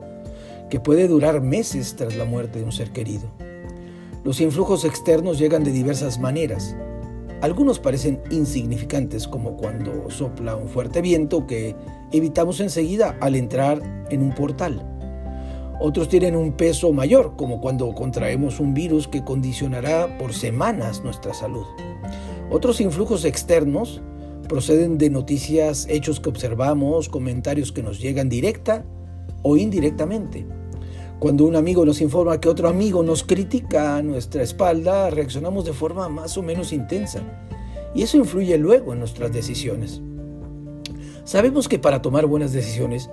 que 0.68 0.78
puede 0.78 1.08
durar 1.08 1.40
meses 1.40 1.96
tras 1.96 2.14
la 2.14 2.24
muerte 2.24 2.60
de 2.60 2.66
un 2.66 2.72
ser 2.72 2.92
querido. 2.92 3.28
Los 4.22 4.40
influjos 4.40 4.84
externos 4.84 5.38
llegan 5.38 5.64
de 5.64 5.72
diversas 5.72 6.20
maneras. 6.20 6.76
Algunos 7.40 7.80
parecen 7.80 8.20
insignificantes, 8.30 9.26
como 9.26 9.56
cuando 9.56 10.08
sopla 10.10 10.54
un 10.54 10.68
fuerte 10.68 11.00
viento 11.00 11.46
que 11.46 11.74
evitamos 12.12 12.60
enseguida 12.60 13.16
al 13.20 13.34
entrar 13.34 14.06
en 14.10 14.22
un 14.22 14.34
portal. 14.34 14.89
Otros 15.82 16.10
tienen 16.10 16.36
un 16.36 16.52
peso 16.52 16.92
mayor, 16.92 17.36
como 17.36 17.62
cuando 17.62 17.90
contraemos 17.94 18.60
un 18.60 18.74
virus 18.74 19.08
que 19.08 19.24
condicionará 19.24 20.18
por 20.18 20.34
semanas 20.34 21.02
nuestra 21.02 21.32
salud. 21.32 21.64
Otros 22.50 22.82
influjos 22.82 23.24
externos 23.24 24.02
proceden 24.46 24.98
de 24.98 25.08
noticias, 25.08 25.86
hechos 25.88 26.20
que 26.20 26.28
observamos, 26.28 27.08
comentarios 27.08 27.72
que 27.72 27.82
nos 27.82 27.98
llegan 27.98 28.28
directa 28.28 28.84
o 29.42 29.56
indirectamente. 29.56 30.46
Cuando 31.18 31.46
un 31.46 31.56
amigo 31.56 31.86
nos 31.86 32.02
informa 32.02 32.40
que 32.40 32.50
otro 32.50 32.68
amigo 32.68 33.02
nos 33.02 33.24
critica 33.24 33.96
a 33.96 34.02
nuestra 34.02 34.42
espalda, 34.42 35.08
reaccionamos 35.08 35.64
de 35.64 35.72
forma 35.72 36.10
más 36.10 36.36
o 36.36 36.42
menos 36.42 36.74
intensa. 36.74 37.20
Y 37.94 38.02
eso 38.02 38.18
influye 38.18 38.58
luego 38.58 38.92
en 38.92 38.98
nuestras 38.98 39.32
decisiones. 39.32 40.02
Sabemos 41.24 41.68
que 41.68 41.78
para 41.78 42.02
tomar 42.02 42.26
buenas 42.26 42.52
decisiones 42.52 43.08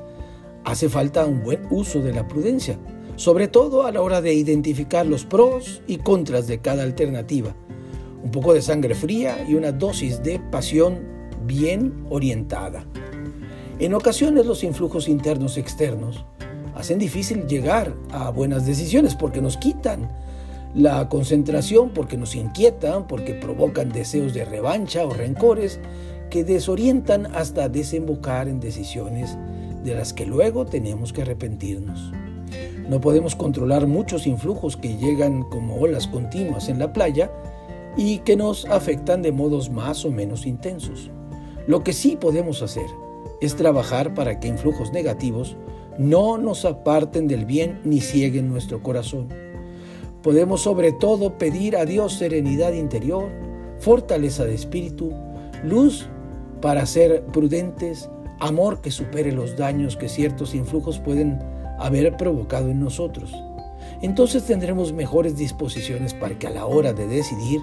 hace 0.68 0.90
falta 0.90 1.26
un 1.26 1.44
buen 1.44 1.62
uso 1.70 2.02
de 2.02 2.14
la 2.14 2.28
prudencia, 2.28 2.78
sobre 3.16 3.48
todo 3.48 3.84
a 3.84 3.92
la 3.94 4.02
hora 4.02 4.22
de 4.22 4.34
identificar 4.34 5.06
los 5.06 5.24
pros 5.24 5.82
y 5.88 5.98
contras 5.98 6.46
de 6.46 6.60
cada 6.60 6.84
alternativa. 6.84 7.56
Un 8.22 8.32
poco 8.32 8.54
de 8.54 8.62
sangre 8.62 8.94
fría 8.94 9.46
y 9.48 9.54
una 9.54 9.72
dosis 9.72 10.22
de 10.24 10.40
pasión 10.52 11.00
bien 11.46 12.06
orientada. 12.10 12.86
En 13.80 13.94
ocasiones 13.94 14.46
los 14.46 14.66
influjos 14.66 15.08
internos 15.08 15.56
y 15.56 15.62
externos 15.62 16.26
hacen 16.76 17.00
difícil 17.00 17.48
llegar 17.48 17.96
a 18.12 18.30
buenas 18.30 18.66
decisiones 18.66 19.16
porque 19.16 19.42
nos 19.42 19.56
quitan 19.56 20.12
la 20.76 21.08
concentración, 21.08 21.92
porque 21.92 22.18
nos 22.18 22.36
inquietan, 22.36 23.08
porque 23.08 23.34
provocan 23.34 23.88
deseos 23.90 24.34
de 24.34 24.44
revancha 24.44 25.06
o 25.06 25.14
rencores 25.14 25.80
que 26.30 26.44
desorientan 26.44 27.34
hasta 27.34 27.70
desembocar 27.70 28.50
en 28.50 28.60
decisiones 28.60 29.38
de 29.88 29.96
las 29.96 30.14
que 30.14 30.26
luego 30.26 30.66
tenemos 30.66 31.14
que 31.14 31.22
arrepentirnos. 31.22 32.12
No 32.90 33.02
podemos 33.02 33.36
controlar 33.36 33.88
muchos 33.88 34.28
influjos 34.28 34.78
que 34.78 34.98
llegan 34.98 35.44
como 35.44 35.78
olas 35.78 36.08
continuas 36.08 36.70
en 36.70 36.78
la 36.78 36.94
playa 36.94 37.32
y 37.96 38.20
que 38.20 38.36
nos 38.36 38.66
afectan 38.66 39.22
de 39.22 39.32
modos 39.32 39.70
más 39.70 40.06
o 40.06 40.12
menos 40.12 40.46
intensos. 40.46 41.10
Lo 41.68 41.84
que 41.84 41.94
sí 41.94 42.18
podemos 42.20 42.62
hacer 42.62 42.86
es 43.42 43.56
trabajar 43.56 44.14
para 44.14 44.40
que 44.40 44.48
influjos 44.48 44.92
negativos 44.92 45.56
no 45.98 46.38
nos 46.38 46.66
aparten 46.66 47.28
del 47.28 47.46
bien 47.46 47.80
ni 47.84 48.02
cieguen 48.02 48.50
nuestro 48.50 48.84
corazón. 48.84 49.30
Podemos 50.22 50.62
sobre 50.62 50.92
todo 50.92 51.38
pedir 51.38 51.78
a 51.78 51.86
Dios 51.86 52.14
serenidad 52.14 52.74
interior, 52.74 53.30
fortaleza 53.80 54.44
de 54.44 54.54
espíritu, 54.54 55.14
luz 55.64 56.08
para 56.62 56.86
ser 56.86 57.24
prudentes, 57.28 58.10
amor 58.40 58.82
que 58.82 58.92
supere 58.92 59.32
los 59.32 59.58
daños 59.58 59.98
que 59.98 60.10
ciertos 60.10 60.54
influjos 60.54 61.00
pueden 61.00 61.40
haber 61.80 62.18
provocado 62.18 62.70
en 62.70 62.80
nosotros. 62.80 63.34
Entonces 64.02 64.46
tendremos 64.46 64.94
mejores 64.94 65.38
disposiciones 65.38 66.14
para 66.14 66.38
que 66.38 66.48
a 66.48 66.52
la 66.52 66.66
hora 66.66 66.94
de 66.94 67.08
decidir 67.08 67.62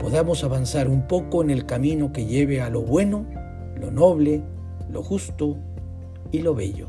podamos 0.00 0.44
avanzar 0.44 0.88
un 0.88 1.06
poco 1.06 1.42
en 1.42 1.50
el 1.50 1.66
camino 1.66 2.12
que 2.12 2.26
lleve 2.26 2.60
a 2.60 2.70
lo 2.70 2.82
bueno, 2.82 3.26
lo 3.76 3.90
noble, 3.90 4.42
lo 4.90 5.02
justo 5.02 5.56
y 6.30 6.40
lo 6.40 6.54
bello. 6.54 6.88